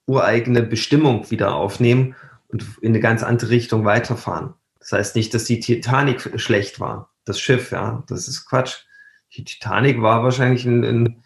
ureigene 0.06 0.62
Bestimmung 0.62 1.30
wieder 1.30 1.54
aufnehmen 1.54 2.14
und 2.48 2.64
in 2.80 2.92
eine 2.92 3.00
ganz 3.00 3.22
andere 3.22 3.50
Richtung 3.50 3.84
weiterfahren. 3.84 4.54
Das 4.78 4.92
heißt 4.92 5.16
nicht, 5.16 5.34
dass 5.34 5.44
die 5.44 5.60
Titanic 5.60 6.40
schlecht 6.40 6.80
war, 6.80 7.12
das 7.24 7.40
Schiff, 7.40 7.72
ja, 7.72 8.04
das 8.08 8.26
ist 8.26 8.46
Quatsch. 8.46 8.84
Die 9.34 9.44
Titanic 9.44 10.00
war 10.00 10.22
wahrscheinlich 10.22 10.64
ein, 10.64 10.82
ein, 10.84 11.24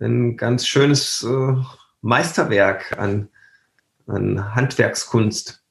ein 0.00 0.36
ganz 0.36 0.66
schönes 0.66 1.22
äh, 1.22 1.54
Meisterwerk 2.00 2.98
an, 2.98 3.28
an 4.06 4.54
Handwerkskunst. 4.54 5.62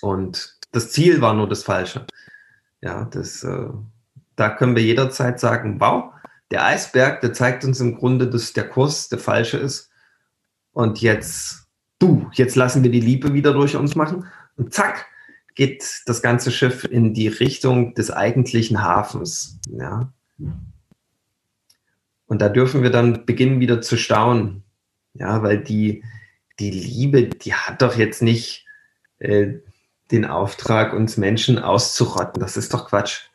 Und 0.00 0.58
das 0.72 0.90
Ziel 0.90 1.20
war 1.20 1.34
nur 1.34 1.48
das 1.48 1.62
Falsche. 1.62 2.06
Ja, 2.80 3.04
das, 3.04 3.44
äh, 3.44 3.68
da 4.36 4.50
können 4.50 4.74
wir 4.74 4.82
jederzeit 4.82 5.38
sagen, 5.38 5.80
wow, 5.80 6.12
der 6.50 6.66
Eisberg, 6.66 7.20
der 7.20 7.32
zeigt 7.32 7.64
uns 7.64 7.80
im 7.80 7.96
Grunde, 7.96 8.28
dass 8.28 8.52
der 8.52 8.68
Kurs 8.68 9.08
der 9.08 9.18
falsche 9.18 9.58
ist. 9.58 9.90
Und 10.72 11.00
jetzt, 11.00 11.66
du, 11.98 12.30
jetzt 12.32 12.56
lassen 12.56 12.82
wir 12.82 12.90
die 12.90 13.00
Liebe 13.00 13.32
wieder 13.32 13.52
durch 13.52 13.76
uns 13.76 13.94
machen. 13.94 14.26
Und 14.56 14.74
zack, 14.74 15.06
geht 15.54 16.02
das 16.06 16.22
ganze 16.22 16.50
Schiff 16.50 16.84
in 16.84 17.14
die 17.14 17.28
Richtung 17.28 17.94
des 17.94 18.10
eigentlichen 18.10 18.82
Hafens. 18.82 19.58
Ja. 19.70 20.12
Und 22.26 22.40
da 22.40 22.48
dürfen 22.48 22.82
wir 22.82 22.90
dann 22.90 23.26
beginnen 23.26 23.60
wieder 23.60 23.80
zu 23.80 23.96
staunen. 23.96 24.64
Ja, 25.14 25.42
weil 25.42 25.62
die, 25.62 26.04
die 26.58 26.70
Liebe, 26.70 27.24
die 27.24 27.54
hat 27.54 27.82
doch 27.82 27.96
jetzt 27.96 28.22
nicht 28.22 28.66
äh, 29.18 29.54
den 30.10 30.24
Auftrag, 30.24 30.92
uns 30.92 31.16
Menschen 31.16 31.58
auszurotten. 31.58 32.40
Das 32.40 32.56
ist 32.56 32.74
doch 32.74 32.88
Quatsch. 32.88 33.28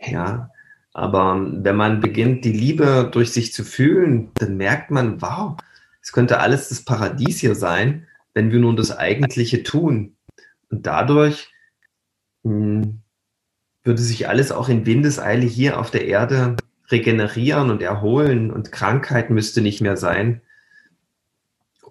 Ja, 0.00 0.50
aber 0.92 1.46
wenn 1.52 1.76
man 1.76 2.00
beginnt, 2.00 2.44
die 2.44 2.52
Liebe 2.52 3.08
durch 3.12 3.32
sich 3.32 3.52
zu 3.52 3.64
fühlen, 3.64 4.32
dann 4.34 4.56
merkt 4.56 4.90
man, 4.90 5.22
wow, 5.22 5.56
es 6.02 6.12
könnte 6.12 6.40
alles 6.40 6.68
das 6.68 6.84
Paradies 6.84 7.38
hier 7.40 7.54
sein, 7.54 8.06
wenn 8.34 8.50
wir 8.50 8.58
nun 8.58 8.76
das 8.76 8.96
Eigentliche 8.96 9.62
tun. 9.62 10.16
Und 10.70 10.86
dadurch 10.86 11.52
mh, 12.42 12.82
hm, 12.82 13.02
würde 13.84 14.02
sich 14.02 14.28
alles 14.28 14.52
auch 14.52 14.68
in 14.68 14.86
Windeseile 14.86 15.46
hier 15.46 15.78
auf 15.78 15.90
der 15.90 16.06
Erde 16.06 16.56
regenerieren 16.90 17.70
und 17.70 17.82
erholen 17.82 18.50
und 18.50 18.72
Krankheit 18.72 19.30
müsste 19.30 19.60
nicht 19.60 19.80
mehr 19.80 19.96
sein. 19.96 20.42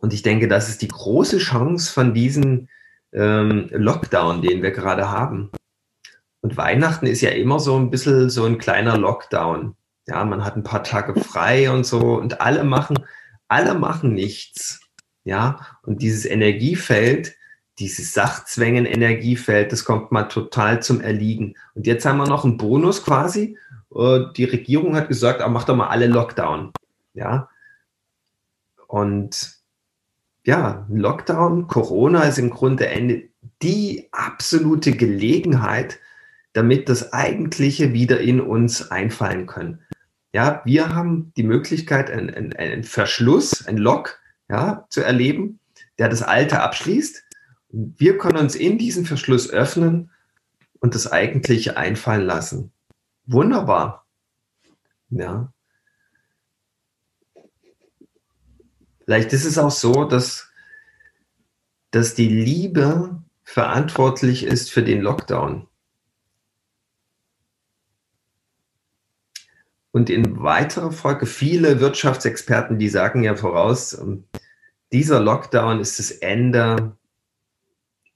Und 0.02 0.14
ich 0.14 0.22
denke, 0.22 0.48
das 0.48 0.70
ist 0.70 0.82
die 0.82 0.88
große 0.88 1.38
Chance 1.38 1.92
von 1.92 2.14
diesem 2.14 2.68
ähm, 3.12 3.70
Lockdown, 3.72 4.42
den 4.42 4.62
wir 4.62 4.72
gerade 4.72 5.10
haben. 5.10 5.52
Und 6.42 6.58
Weihnachten 6.58 7.06
ist 7.06 7.22
ja 7.22 7.32
immer 7.32 7.60
so 7.60 7.78
ein 7.78 7.90
bisschen 7.90 8.30
so 8.30 8.46
ein 8.46 8.58
kleiner 8.58 8.98
Lockdown. 8.98 9.76
Ja, 10.08 10.24
man 10.26 10.44
hat 10.44 10.56
ein 10.56 10.64
paar 10.64 10.84
Tage 10.84 11.20
frei 11.20 11.70
und 11.70 11.86
so 11.86 12.00
und 12.18 12.42
alle 12.42 12.64
machen, 12.64 12.98
alle 13.48 13.74
machen 13.74 14.14
nichts. 14.14 14.80
Ja, 15.26 15.60
und 15.84 16.02
dieses 16.02 16.26
Energiefeld, 16.26 17.36
dieses 17.78 18.14
Sachzwängen-Energiefeld, 18.14 19.72
das 19.72 19.86
kommt 19.86 20.12
mal 20.12 20.24
total 20.24 20.82
zum 20.82 21.02
Erliegen. 21.02 21.56
Und 21.76 21.86
jetzt 21.88 22.06
haben 22.06 22.18
wir 22.18 22.28
noch 22.28 22.46
einen 22.46 22.58
Bonus 22.58 23.04
quasi. 23.04 23.58
Äh, 23.94 24.22
die 24.36 24.46
Regierung 24.46 24.96
hat 24.96 25.08
gesagt, 25.08 25.42
ah, 25.42 25.50
mach 25.50 25.66
doch 25.66 25.76
mal 25.76 25.88
alle 25.88 26.08
Lockdown. 26.08 26.72
Ja. 27.14 27.50
Und 28.88 29.59
ja, 30.50 30.88
Lockdown, 30.90 31.68
Corona 31.68 32.24
ist 32.24 32.40
im 32.40 32.50
Grunde 32.50 32.90
die 33.62 34.10
absolute 34.12 34.94
Gelegenheit, 34.94 36.00
damit 36.54 36.90
das 36.90 37.14
Eigentliche 37.14 37.94
wieder 37.94 38.20
in 38.20 38.42
uns 38.42 38.90
einfallen 38.90 39.46
können. 39.46 39.82
Ja, 40.34 40.64
wir 40.66 40.90
haben 40.96 41.32
die 41.38 41.44
Möglichkeit, 41.44 42.10
einen, 42.10 42.34
einen, 42.34 42.54
einen 42.54 42.84
Verschluss, 42.84 43.68
ein 43.68 43.78
Lock, 43.78 44.20
ja, 44.50 44.88
zu 44.90 45.02
erleben, 45.02 45.60
der 46.00 46.10
das 46.10 46.24
Alte 46.24 46.62
abschließt. 46.62 47.24
Wir 47.70 48.18
können 48.18 48.38
uns 48.38 48.56
in 48.56 48.80
diesen 48.80 49.06
Verschluss 49.06 49.52
öffnen 49.52 50.10
und 50.80 50.96
das 50.96 51.12
Eigentliche 51.12 51.78
einfallen 51.78 52.26
lassen. 52.26 52.72
Wunderbar. 53.28 54.08
Ja. 55.12 55.54
Vielleicht 59.10 59.34
ist 59.34 59.46
es 59.46 59.58
auch 59.58 59.72
so, 59.72 60.06
dass, 60.06 60.52
dass 61.90 62.14
die 62.14 62.30
Liebe 62.30 63.24
verantwortlich 63.42 64.44
ist 64.44 64.70
für 64.70 64.84
den 64.84 65.02
Lockdown. 65.02 65.68
Und 69.90 70.12
in 70.12 70.44
weiterer 70.44 70.92
Folge 70.92 71.26
viele 71.26 71.80
Wirtschaftsexperten, 71.80 72.78
die 72.78 72.88
sagen 72.88 73.24
ja 73.24 73.36
voraus, 73.36 73.98
ähm, 73.98 74.26
dieser 74.92 75.20
Lockdown 75.20 75.80
ist 75.80 75.98
das 75.98 76.12
Ende 76.12 76.96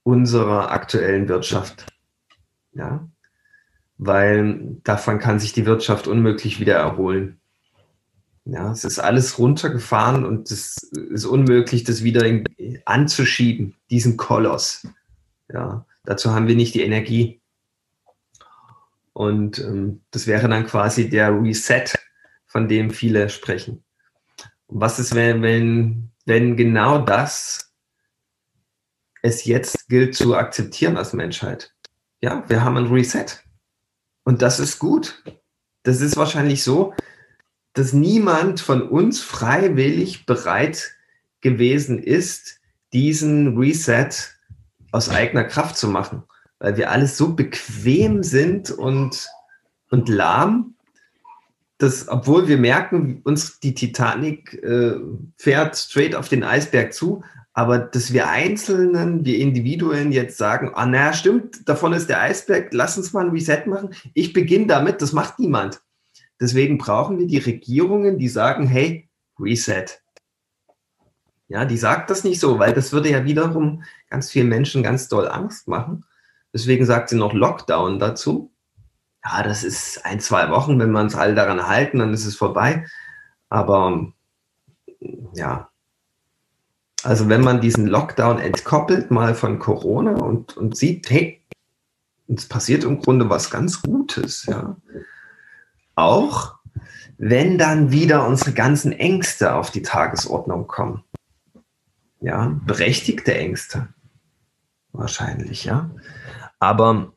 unserer 0.04 0.70
aktuellen 0.70 1.28
Wirtschaft. 1.28 1.88
Ja, 2.74 3.10
weil 3.98 4.78
davon 4.84 5.18
kann 5.18 5.40
sich 5.40 5.54
die 5.54 5.66
Wirtschaft 5.66 6.08
unmöglich 6.08 6.60
wieder 6.60 6.76
erholen. 6.76 7.40
Ja, 8.46 8.72
es 8.72 8.84
ist 8.84 9.00
alles 9.00 9.40
runtergefahren 9.40 10.26
und 10.26 10.52
es 10.52 10.78
ist 10.92 11.26
unmöglich, 11.26 11.86
das 11.86 12.04
wieder 12.04 12.26
anzuschieben, 12.86 13.76
diesen 13.90 14.18
Koloss. 14.18 14.86
Ja, 15.52 15.86
dazu 16.04 16.32
haben 16.32 16.48
wir 16.48 16.56
nicht 16.56 16.74
die 16.74 16.82
Energie. 16.82 17.42
Und 19.14 19.60
ähm, 19.60 20.02
das 20.12 20.28
wäre 20.28 20.50
dann 20.50 20.66
quasi 20.66 21.10
der 21.10 21.32
Reset, 21.32 21.86
von 22.46 22.68
dem 22.68 22.92
viele 22.92 23.30
sprechen. 23.30 23.84
Und 24.68 24.82
was 24.82 25.00
ist, 25.00 25.16
wenn, 25.16 25.42
wenn, 25.42 26.10
wenn 26.26 26.58
genau 26.58 27.00
das 27.00 27.72
es 29.22 29.46
jetzt 29.46 29.88
gilt 29.88 30.16
zu 30.16 30.36
akzeptieren 30.36 30.98
als 30.98 31.14
Menschheit? 31.14 31.74
Ja, 32.22 32.44
wir 32.50 32.64
haben 32.64 32.78
ein 32.78 32.88
Reset. 32.88 33.26
Und 34.24 34.42
das 34.42 34.60
ist 34.60 34.80
gut. 34.80 35.24
Das 35.84 36.02
ist 36.02 36.18
wahrscheinlich 36.18 36.64
so, 36.64 36.94
dass 37.74 37.94
niemand 37.94 38.60
von 38.60 38.82
uns 38.84 39.22
freiwillig 39.22 40.26
bereit 40.26 40.92
gewesen 41.42 42.02
ist, 42.02 42.60
diesen 42.94 43.58
Reset 43.58 44.10
aus 44.92 45.10
eigener 45.10 45.44
Kraft 45.44 45.78
zu 45.78 45.88
machen 45.88 46.24
weil 46.64 46.78
wir 46.78 46.92
alles 46.92 47.18
so 47.18 47.34
bequem 47.34 48.24
sind 48.24 48.72
und, 48.72 49.28
und 49.92 50.08
lahm, 50.08 50.76
dass, 51.78 52.08
obwohl 52.08 52.48
wir 52.48 52.58
merken, 52.58 53.20
uns 53.26 53.60
die 53.60 53.76
Titanic 53.76 54.54
äh, 54.64 54.96
fährt 55.38 55.76
straight 55.76 56.16
auf 56.16 56.30
den 56.30 56.46
Eisberg 56.46 56.94
zu, 56.94 57.22
aber 57.52 57.80
dass 57.80 58.14
wir 58.14 58.30
Einzelnen, 58.30 59.26
wir 59.26 59.40
Individuen 59.40 60.14
jetzt 60.14 60.38
sagen, 60.38 60.72
ah, 60.74 60.86
naja, 60.86 61.12
stimmt, 61.12 61.68
davon 61.68 61.92
ist 61.92 62.08
der 62.08 62.22
Eisberg, 62.22 62.70
lass 62.72 62.98
uns 62.98 63.12
mal 63.12 63.26
ein 63.26 63.32
Reset 63.32 63.66
machen. 63.66 63.90
Ich 64.14 64.32
beginne 64.32 64.68
damit, 64.68 65.02
das 65.02 65.12
macht 65.12 65.40
niemand. 65.40 65.82
Deswegen 66.40 66.78
brauchen 66.78 67.20
wir 67.20 67.28
die 67.28 67.38
Regierungen, 67.38 68.18
die 68.18 68.30
sagen, 68.30 68.68
hey, 68.68 69.10
Reset. 69.40 69.86
Ja, 71.48 71.66
die 71.66 71.78
sagt 71.78 72.10
das 72.10 72.24
nicht 72.24 72.40
so, 72.40 72.60
weil 72.60 72.74
das 72.74 72.92
würde 72.92 73.10
ja 73.10 73.26
wiederum 73.26 73.84
ganz 74.10 74.32
vielen 74.32 74.50
Menschen 74.50 74.84
ganz 74.84 75.08
doll 75.08 75.28
Angst 75.28 75.68
machen. 75.68 76.06
Deswegen 76.54 76.86
sagt 76.86 77.10
sie 77.10 77.16
noch 77.16 77.34
Lockdown 77.34 78.00
dazu. 78.00 78.52
Ja, 79.24 79.44
das 79.44 79.64
ist 79.64 80.06
ein, 80.06 80.20
zwei 80.20 80.50
Wochen, 80.50 80.80
wenn 80.80 80.92
wir 80.92 81.00
uns 81.00 81.16
alle 81.16 81.36
daran 81.36 81.68
halten, 81.68 82.00
dann 82.00 82.14
ist 82.14 82.26
es 82.26 82.36
vorbei. 82.36 82.86
Aber 83.50 84.12
ja, 85.34 85.70
also 87.04 87.30
wenn 87.30 87.42
man 87.42 87.62
diesen 87.62 87.88
Lockdown 87.88 88.40
entkoppelt 88.40 89.12
mal 89.12 89.36
von 89.36 89.60
Corona 89.60 90.16
und, 90.16 90.56
und 90.58 90.78
sieht, 90.78 91.10
hey, 91.10 91.42
es 92.28 92.48
passiert 92.48 92.84
im 92.84 93.00
Grunde 93.00 93.30
was 93.30 93.50
ganz 93.50 93.82
Gutes, 93.82 94.46
ja. 94.46 94.78
Auch 95.96 96.56
wenn 97.18 97.58
dann 97.58 97.92
wieder 97.92 98.28
unsere 98.28 98.54
ganzen 98.54 98.92
Ängste 98.92 99.54
auf 99.54 99.72
die 99.72 99.82
Tagesordnung 99.82 100.68
kommen. 100.68 101.04
Ja, 102.20 102.60
berechtigte 102.66 103.34
Ängste. 103.36 103.90
Wahrscheinlich, 104.92 105.66
ja. 105.66 105.92
Aber 106.60 107.14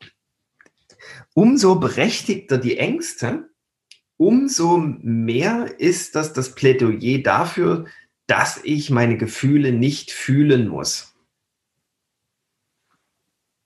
umso 1.34 1.76
berechtigter 1.76 2.58
die 2.58 2.78
Ängste, 2.78 3.50
umso 4.16 4.78
mehr 4.78 5.78
ist 5.78 6.14
das 6.14 6.32
das 6.32 6.54
Plädoyer 6.54 7.18
dafür, 7.18 7.86
dass 8.26 8.60
ich 8.64 8.90
meine 8.90 9.16
Gefühle 9.16 9.72
nicht 9.72 10.10
fühlen 10.10 10.68
muss. 10.68 11.05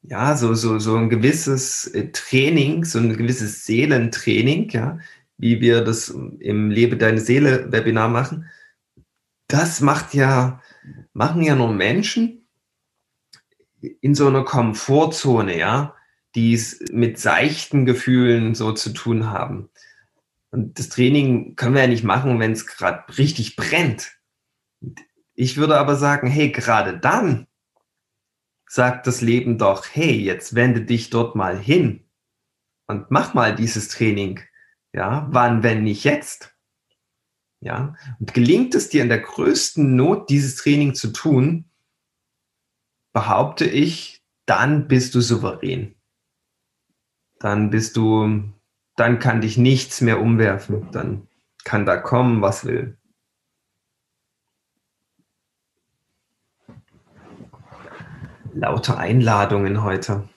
Ja, 0.03 0.37
so, 0.37 0.55
so, 0.55 0.79
so 0.79 0.97
ein 0.97 1.11
gewisses 1.11 1.87
äh, 1.89 2.11
Training, 2.11 2.85
so 2.85 2.99
ein 2.99 3.17
gewisses 3.17 3.67
Seelentraining, 3.67 4.71
ja, 4.71 4.99
wie 5.37 5.61
wir 5.61 5.83
das 5.83 6.09
im 6.09 6.71
Lebe 6.71 6.97
deine 6.97 7.21
Seele 7.21 7.71
Webinar 7.71 8.09
machen, 8.09 8.47
das 9.47 9.81
macht 9.81 10.15
ja, 10.15 10.63
machen 11.13 11.43
ja 11.43 11.55
nur 11.55 11.73
Menschen, 11.73 12.47
in 14.01 14.15
so 14.15 14.27
einer 14.27 14.45
Komfortzone, 14.45 15.59
ja, 15.59 15.95
die 16.35 16.55
es 16.55 16.81
mit 16.93 17.19
seichten 17.19 17.87
Gefühlen 17.87 18.55
so 18.55 18.73
zu 18.73 18.91
tun 18.91 19.31
haben. 19.31 19.71
Und 20.51 20.79
das 20.79 20.89
Training 20.89 21.57
können 21.57 21.75
wir 21.75 21.83
ja 21.83 21.89
nicht 21.89 22.05
machen, 22.05 22.39
wenn 22.41 22.53
es 22.53 22.67
gerade 22.67 23.05
richtig 23.17 23.57
brennt. 23.57 24.13
Ich 25.35 25.57
würde 25.57 25.79
aber 25.79 25.97
sagen, 25.97 26.29
hey, 26.29 26.51
gerade 26.51 26.99
dann 26.99 27.47
sagt 28.71 29.09
das 29.09 29.21
Leben 29.21 29.59
doch, 29.59 29.85
hey, 29.91 30.13
jetzt 30.13 30.55
wende 30.55 30.83
dich 30.83 31.11
dort 31.11 31.35
mal 31.35 31.59
hin 31.59 32.05
und 32.87 33.11
mach 33.11 33.35
mal 33.35 33.53
dieses 33.53 33.89
Training. 33.89 34.39
Ja, 34.93 35.27
wann, 35.33 35.65
wenn 35.65 35.83
nicht 35.83 36.05
jetzt? 36.05 36.55
Ja, 37.59 37.97
und 38.21 38.33
gelingt 38.33 38.77
es 38.77 38.89
dir 38.89 39.03
in 39.03 39.09
der 39.09 39.19
größten 39.19 39.97
Not, 39.97 40.31
dieses 40.31 40.55
Training 40.55 40.95
zu 40.95 41.09
tun, 41.13 41.65
behaupte 43.13 43.65
ich, 43.65 44.23
dann 44.47 44.87
bist 44.87 45.17
du 45.17 45.21
souverän. 45.21 45.97
Dann 47.41 47.71
bist 47.71 47.97
du, 47.97 48.53
dann 48.95 49.19
kann 49.19 49.41
dich 49.41 49.59
nichts 49.59 50.01
mehr 50.01 50.21
umwerfen. 50.21 50.89
Dann 50.93 51.27
kann 51.65 51.87
da 51.87 51.97
kommen, 51.97 52.41
was 52.41 52.65
will. 52.65 52.97
Lauter 58.53 58.99
Einladungen 58.99 59.83
heute. 59.83 60.29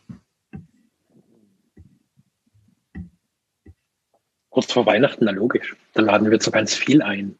Kurz 4.50 4.72
vor 4.72 4.86
Weihnachten, 4.86 5.26
na 5.26 5.32
logisch. 5.32 5.76
Dann 5.94 6.06
laden 6.06 6.30
wir 6.30 6.40
zu 6.40 6.52
ganz 6.52 6.76
viel 6.76 7.02
ein. 7.02 7.38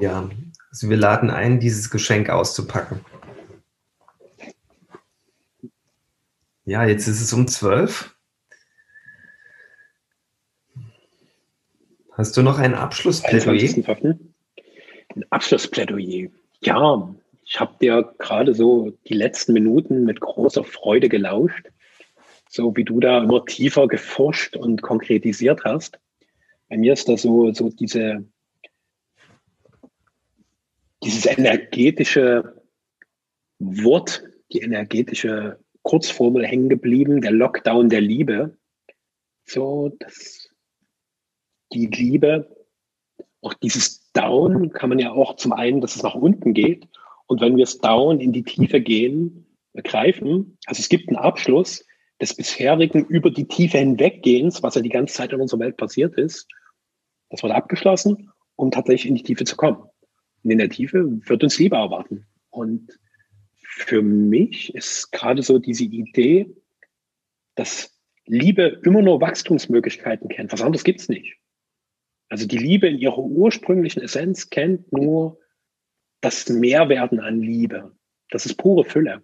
Ja, 0.00 0.28
also 0.70 0.90
wir 0.90 0.96
laden 0.96 1.30
ein, 1.30 1.60
dieses 1.60 1.90
Geschenk 1.90 2.28
auszupacken. 2.28 3.00
Ja, 6.64 6.84
jetzt 6.84 7.06
ist 7.06 7.20
es 7.20 7.32
um 7.32 7.46
zwölf. 7.46 8.16
Hast 12.12 12.36
du 12.36 12.42
noch 12.42 12.58
ein 12.58 12.74
Abschlussplädoyer? 12.74 13.84
Ein 15.14 15.24
Abschlussplädoyer. 15.30 16.30
Ja, 16.62 17.14
ich 17.46 17.60
habe 17.60 17.76
dir 17.80 18.14
gerade 18.18 18.54
so 18.54 18.90
die 19.06 19.14
letzten 19.14 19.52
Minuten 19.52 20.04
mit 20.04 20.20
großer 20.20 20.64
Freude 20.64 21.08
gelauscht, 21.08 21.70
so 22.48 22.76
wie 22.76 22.84
du 22.84 22.98
da 22.98 23.22
immer 23.22 23.44
tiefer 23.44 23.86
geforscht 23.86 24.56
und 24.56 24.82
konkretisiert 24.82 25.64
hast. 25.64 26.00
Bei 26.68 26.76
mir 26.76 26.92
ist 26.92 27.08
da 27.08 27.16
so, 27.16 27.52
so 27.52 27.70
diese, 27.70 28.26
dieses 31.04 31.26
energetische 31.26 32.62
Wort, 33.60 34.24
die 34.52 34.62
energetische 34.62 35.60
Kurzformel 35.82 36.44
hängen 36.44 36.68
geblieben, 36.68 37.20
der 37.20 37.30
Lockdown 37.30 37.88
der 37.88 38.00
Liebe. 38.00 38.58
So, 39.44 39.94
dass 40.00 40.50
die 41.72 41.86
Liebe, 41.86 42.66
auch 43.40 43.54
dieses 43.54 44.10
Down 44.10 44.72
kann 44.72 44.88
man 44.88 44.98
ja 44.98 45.12
auch 45.12 45.36
zum 45.36 45.52
einen, 45.52 45.80
dass 45.80 45.94
es 45.94 46.02
nach 46.02 46.16
unten 46.16 46.52
geht. 46.52 46.88
Und 47.26 47.40
wenn 47.40 47.56
wir 47.56 47.64
es 47.64 47.78
Down 47.78 48.20
in 48.20 48.32
die 48.32 48.44
Tiefe 48.44 48.80
gehen, 48.80 49.46
begreifen, 49.72 50.58
also 50.66 50.80
es 50.80 50.88
gibt 50.88 51.08
einen 51.08 51.18
Abschluss 51.18 51.84
des 52.20 52.34
bisherigen 52.34 53.04
über 53.06 53.30
die 53.30 53.46
Tiefe 53.46 53.78
hinweggehens, 53.78 54.62
was 54.62 54.74
ja 54.74 54.80
die 54.80 54.88
ganze 54.88 55.14
Zeit 55.14 55.32
in 55.32 55.40
unserer 55.40 55.60
Welt 55.60 55.76
passiert 55.76 56.14
ist. 56.14 56.46
Das 57.28 57.42
wird 57.42 57.52
abgeschlossen, 57.52 58.30
um 58.54 58.70
tatsächlich 58.70 59.10
in 59.10 59.16
die 59.16 59.22
Tiefe 59.22 59.44
zu 59.44 59.56
kommen. 59.56 59.82
Und 60.42 60.50
in 60.50 60.58
der 60.58 60.70
Tiefe 60.70 61.04
wird 61.28 61.42
uns 61.42 61.58
Liebe 61.58 61.76
erwarten. 61.76 62.26
Und 62.50 62.98
für 63.60 64.00
mich 64.00 64.74
ist 64.74 65.12
gerade 65.12 65.42
so 65.42 65.58
diese 65.58 65.84
Idee, 65.84 66.54
dass 67.54 67.94
Liebe 68.24 68.80
immer 68.84 69.02
nur 69.02 69.20
Wachstumsmöglichkeiten 69.20 70.28
kennt. 70.28 70.52
Was 70.52 70.62
anderes 70.62 70.84
gibt's 70.84 71.08
nicht. 71.08 71.36
Also 72.28 72.46
die 72.46 72.58
Liebe 72.58 72.88
in 72.88 72.98
ihrer 72.98 73.18
ursprünglichen 73.18 74.02
Essenz 74.02 74.50
kennt 74.50 74.92
nur 74.92 75.38
das 76.26 76.48
Mehrwerden 76.48 77.20
an 77.20 77.40
Liebe. 77.40 77.92
Das 78.30 78.46
ist 78.46 78.56
pure 78.56 78.84
Fülle. 78.84 79.22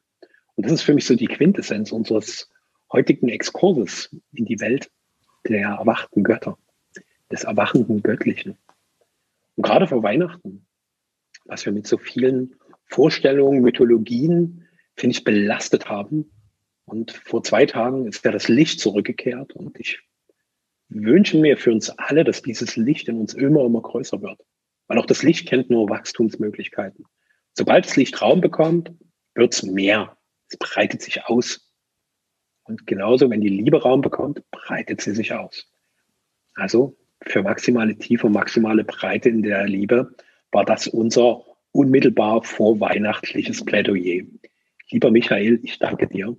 Und 0.55 0.65
das 0.65 0.73
ist 0.73 0.83
für 0.83 0.95
mich 0.95 1.05
so 1.05 1.17
die 1.17 1.27
Quintessenz 1.27 1.91
unseres 1.91 2.49
heutigen 2.93 3.29
Exkurses 3.29 4.15
in 4.33 4.45
die 4.45 4.61
Welt 4.61 4.89
der 5.49 5.71
erwachten 5.71 6.23
Götter, 6.23 6.57
des 7.33 7.43
erwachenden 7.43 8.05
Göttlichen. 8.05 8.57
Und 9.57 9.65
gerade 9.65 9.89
vor 9.89 10.05
Weihnachten, 10.05 10.65
was 11.45 11.67
wir 11.67 11.73
mit 11.73 11.89
so 11.89 11.99
vielen 11.99 12.55
Vorstellungen, 12.85 13.63
Mythologien, 13.63 14.69
finde 14.95 15.17
ich, 15.17 15.25
belastet 15.25 15.89
haben. 15.89 16.31
Und 16.85 17.11
vor 17.11 17.43
zwei 17.43 17.67
Tagen 17.67 18.07
ist 18.07 18.25
ja 18.25 18.31
das 18.31 18.47
Licht 18.47 18.79
zurückgekehrt 18.79 19.55
und 19.55 19.81
ich 19.81 19.99
wünsche 20.89 21.37
mir 21.37 21.57
für 21.57 21.73
uns 21.73 21.91
alle, 21.91 22.23
dass 22.23 22.43
dieses 22.43 22.77
Licht 22.77 23.09
in 23.09 23.19
uns 23.19 23.35
immer, 23.35 23.65
immer 23.65 23.83
größer 23.83 24.23
wird. 24.23 24.39
Weil 24.93 24.99
auch 24.99 25.07
das 25.07 25.23
Licht 25.23 25.49
kennt 25.49 25.71
nur 25.71 25.89
Wachstumsmöglichkeiten. 25.89 27.07
Sobald 27.55 27.87
das 27.87 27.97
Licht 27.97 28.21
Raum 28.21 28.43
bekommt, 28.43 28.93
wird 29.35 29.55
es 29.55 29.63
mehr. 29.63 30.19
Es 30.51 30.59
breitet 30.59 31.01
sich 31.01 31.25
aus. 31.25 31.73
Und 32.65 32.87
genauso, 32.87 33.31
wenn 33.31 33.41
die 33.41 33.49
Liebe 33.49 33.81
Raum 33.81 34.03
bekommt, 34.03 34.43
breitet 34.51 35.01
sie 35.01 35.15
sich 35.15 35.33
aus. 35.33 35.67
Also 36.57 36.95
für 37.23 37.43
maximale 37.43 37.97
Tiefe 37.97 38.27
und 38.27 38.35
maximale 38.35 38.85
Breite 38.85 39.31
in 39.31 39.43
der 39.43 39.67
Liebe 39.67 40.15
war 40.51 40.67
das 40.67 40.89
unser 40.89 41.43
unmittelbar 41.71 42.43
vor 42.43 42.79
weihnachtliches 42.79 43.65
Plädoyer. 43.65 44.27
Lieber 44.91 45.11
Michael, 45.11 45.59
ich 45.63 45.79
danke 45.79 46.07
dir 46.07 46.37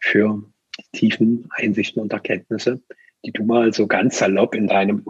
für 0.00 0.42
die 0.76 0.98
tiefen 0.98 1.48
Einsichten 1.50 2.02
und 2.02 2.12
Erkenntnisse, 2.12 2.82
die 3.24 3.30
du 3.30 3.44
mal 3.44 3.72
so 3.72 3.86
ganz 3.86 4.18
salopp 4.18 4.56
in 4.56 4.66
deinem 4.66 5.06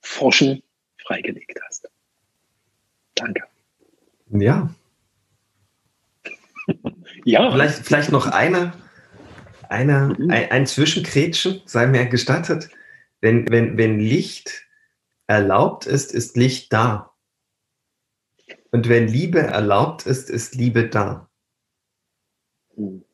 Forschen 0.00 0.62
freigelegt 1.10 1.58
hast. 1.66 1.88
Danke. 3.16 3.42
Ja. 4.30 4.72
ja. 7.24 7.50
Vielleicht, 7.50 7.84
vielleicht 7.84 8.12
noch 8.12 8.28
eine, 8.28 8.72
eine, 9.68 10.14
mhm. 10.16 10.30
ein, 10.30 10.50
ein 10.50 10.66
Zwischengrätschen, 10.66 11.62
sei 11.64 11.86
mir 11.88 12.06
gestattet. 12.06 12.70
Wenn, 13.20 13.50
wenn, 13.50 13.76
wenn 13.76 13.98
Licht 13.98 14.66
erlaubt 15.26 15.86
ist, 15.86 16.12
ist 16.12 16.36
Licht 16.36 16.72
da. 16.72 17.12
Und 18.70 18.88
wenn 18.88 19.08
Liebe 19.08 19.40
erlaubt 19.40 20.06
ist, 20.06 20.30
ist 20.30 20.54
Liebe 20.54 20.88
da. 20.88 21.28
Hm. 22.76 23.04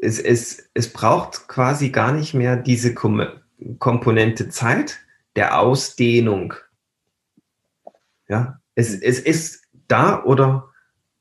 Es, 0.00 0.18
es, 0.18 0.68
es 0.74 0.92
braucht 0.92 1.48
quasi 1.48 1.90
gar 1.90 2.12
nicht 2.12 2.34
mehr 2.34 2.56
diese 2.56 2.94
Kom 2.94 3.24
Komponente 3.78 4.48
Zeit 4.48 5.05
der 5.36 5.60
Ausdehnung. 5.60 6.54
Ja, 8.28 8.60
es, 8.74 8.94
es 8.94 9.20
ist 9.20 9.64
da 9.86 10.24
oder, 10.24 10.70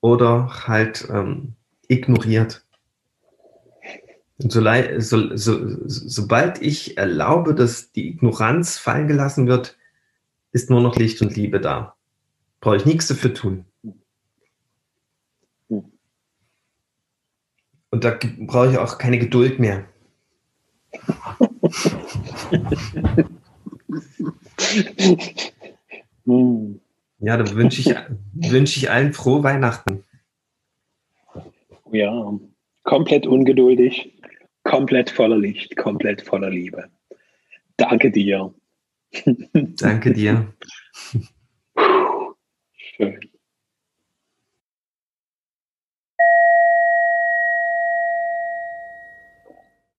oder 0.02 0.68
halt 0.68 1.08
ähm, 1.12 1.54
ignoriert. 1.88 2.66
Und 4.38 4.52
so, 4.52 4.62
so, 5.00 5.38
so, 5.38 5.78
sobald 5.86 6.62
ich 6.62 6.98
erlaube, 6.98 7.56
dass 7.56 7.92
die 7.92 8.10
Ignoranz 8.10 8.78
fallen 8.78 9.08
gelassen 9.08 9.48
wird, 9.48 9.78
ist 10.52 10.70
nur 10.70 10.82
noch 10.82 10.98
Licht 10.98 11.22
und 11.22 11.36
Liebe 11.36 11.62
da. 11.62 11.96
Brauche 12.60 12.78
ich 12.78 12.86
nichts 12.86 13.08
dafür 13.08 13.34
tun. 13.34 13.66
Und 17.92 18.04
da 18.04 18.18
brauche 18.40 18.72
ich 18.72 18.78
auch 18.78 18.98
keine 18.98 19.20
Geduld 19.20 19.60
mehr. 19.60 19.86
ja, 27.20 27.38
da 27.38 27.56
wünsche 27.56 27.82
ich, 27.82 27.96
wünsche 28.52 28.80
ich 28.80 28.90
allen 28.90 29.14
frohe 29.14 29.44
Weihnachten. 29.44 30.04
Ja, 31.92 32.34
komplett 32.84 33.28
ungeduldig, 33.28 34.14
komplett 34.64 35.10
voller 35.10 35.38
Licht, 35.38 35.78
komplett 35.78 36.22
voller 36.22 36.50
Liebe. 36.50 36.90
Danke 37.78 38.12
dir. 38.12 38.54
Danke 39.54 40.14
dir. 40.14 40.54
Schön. 42.76 43.20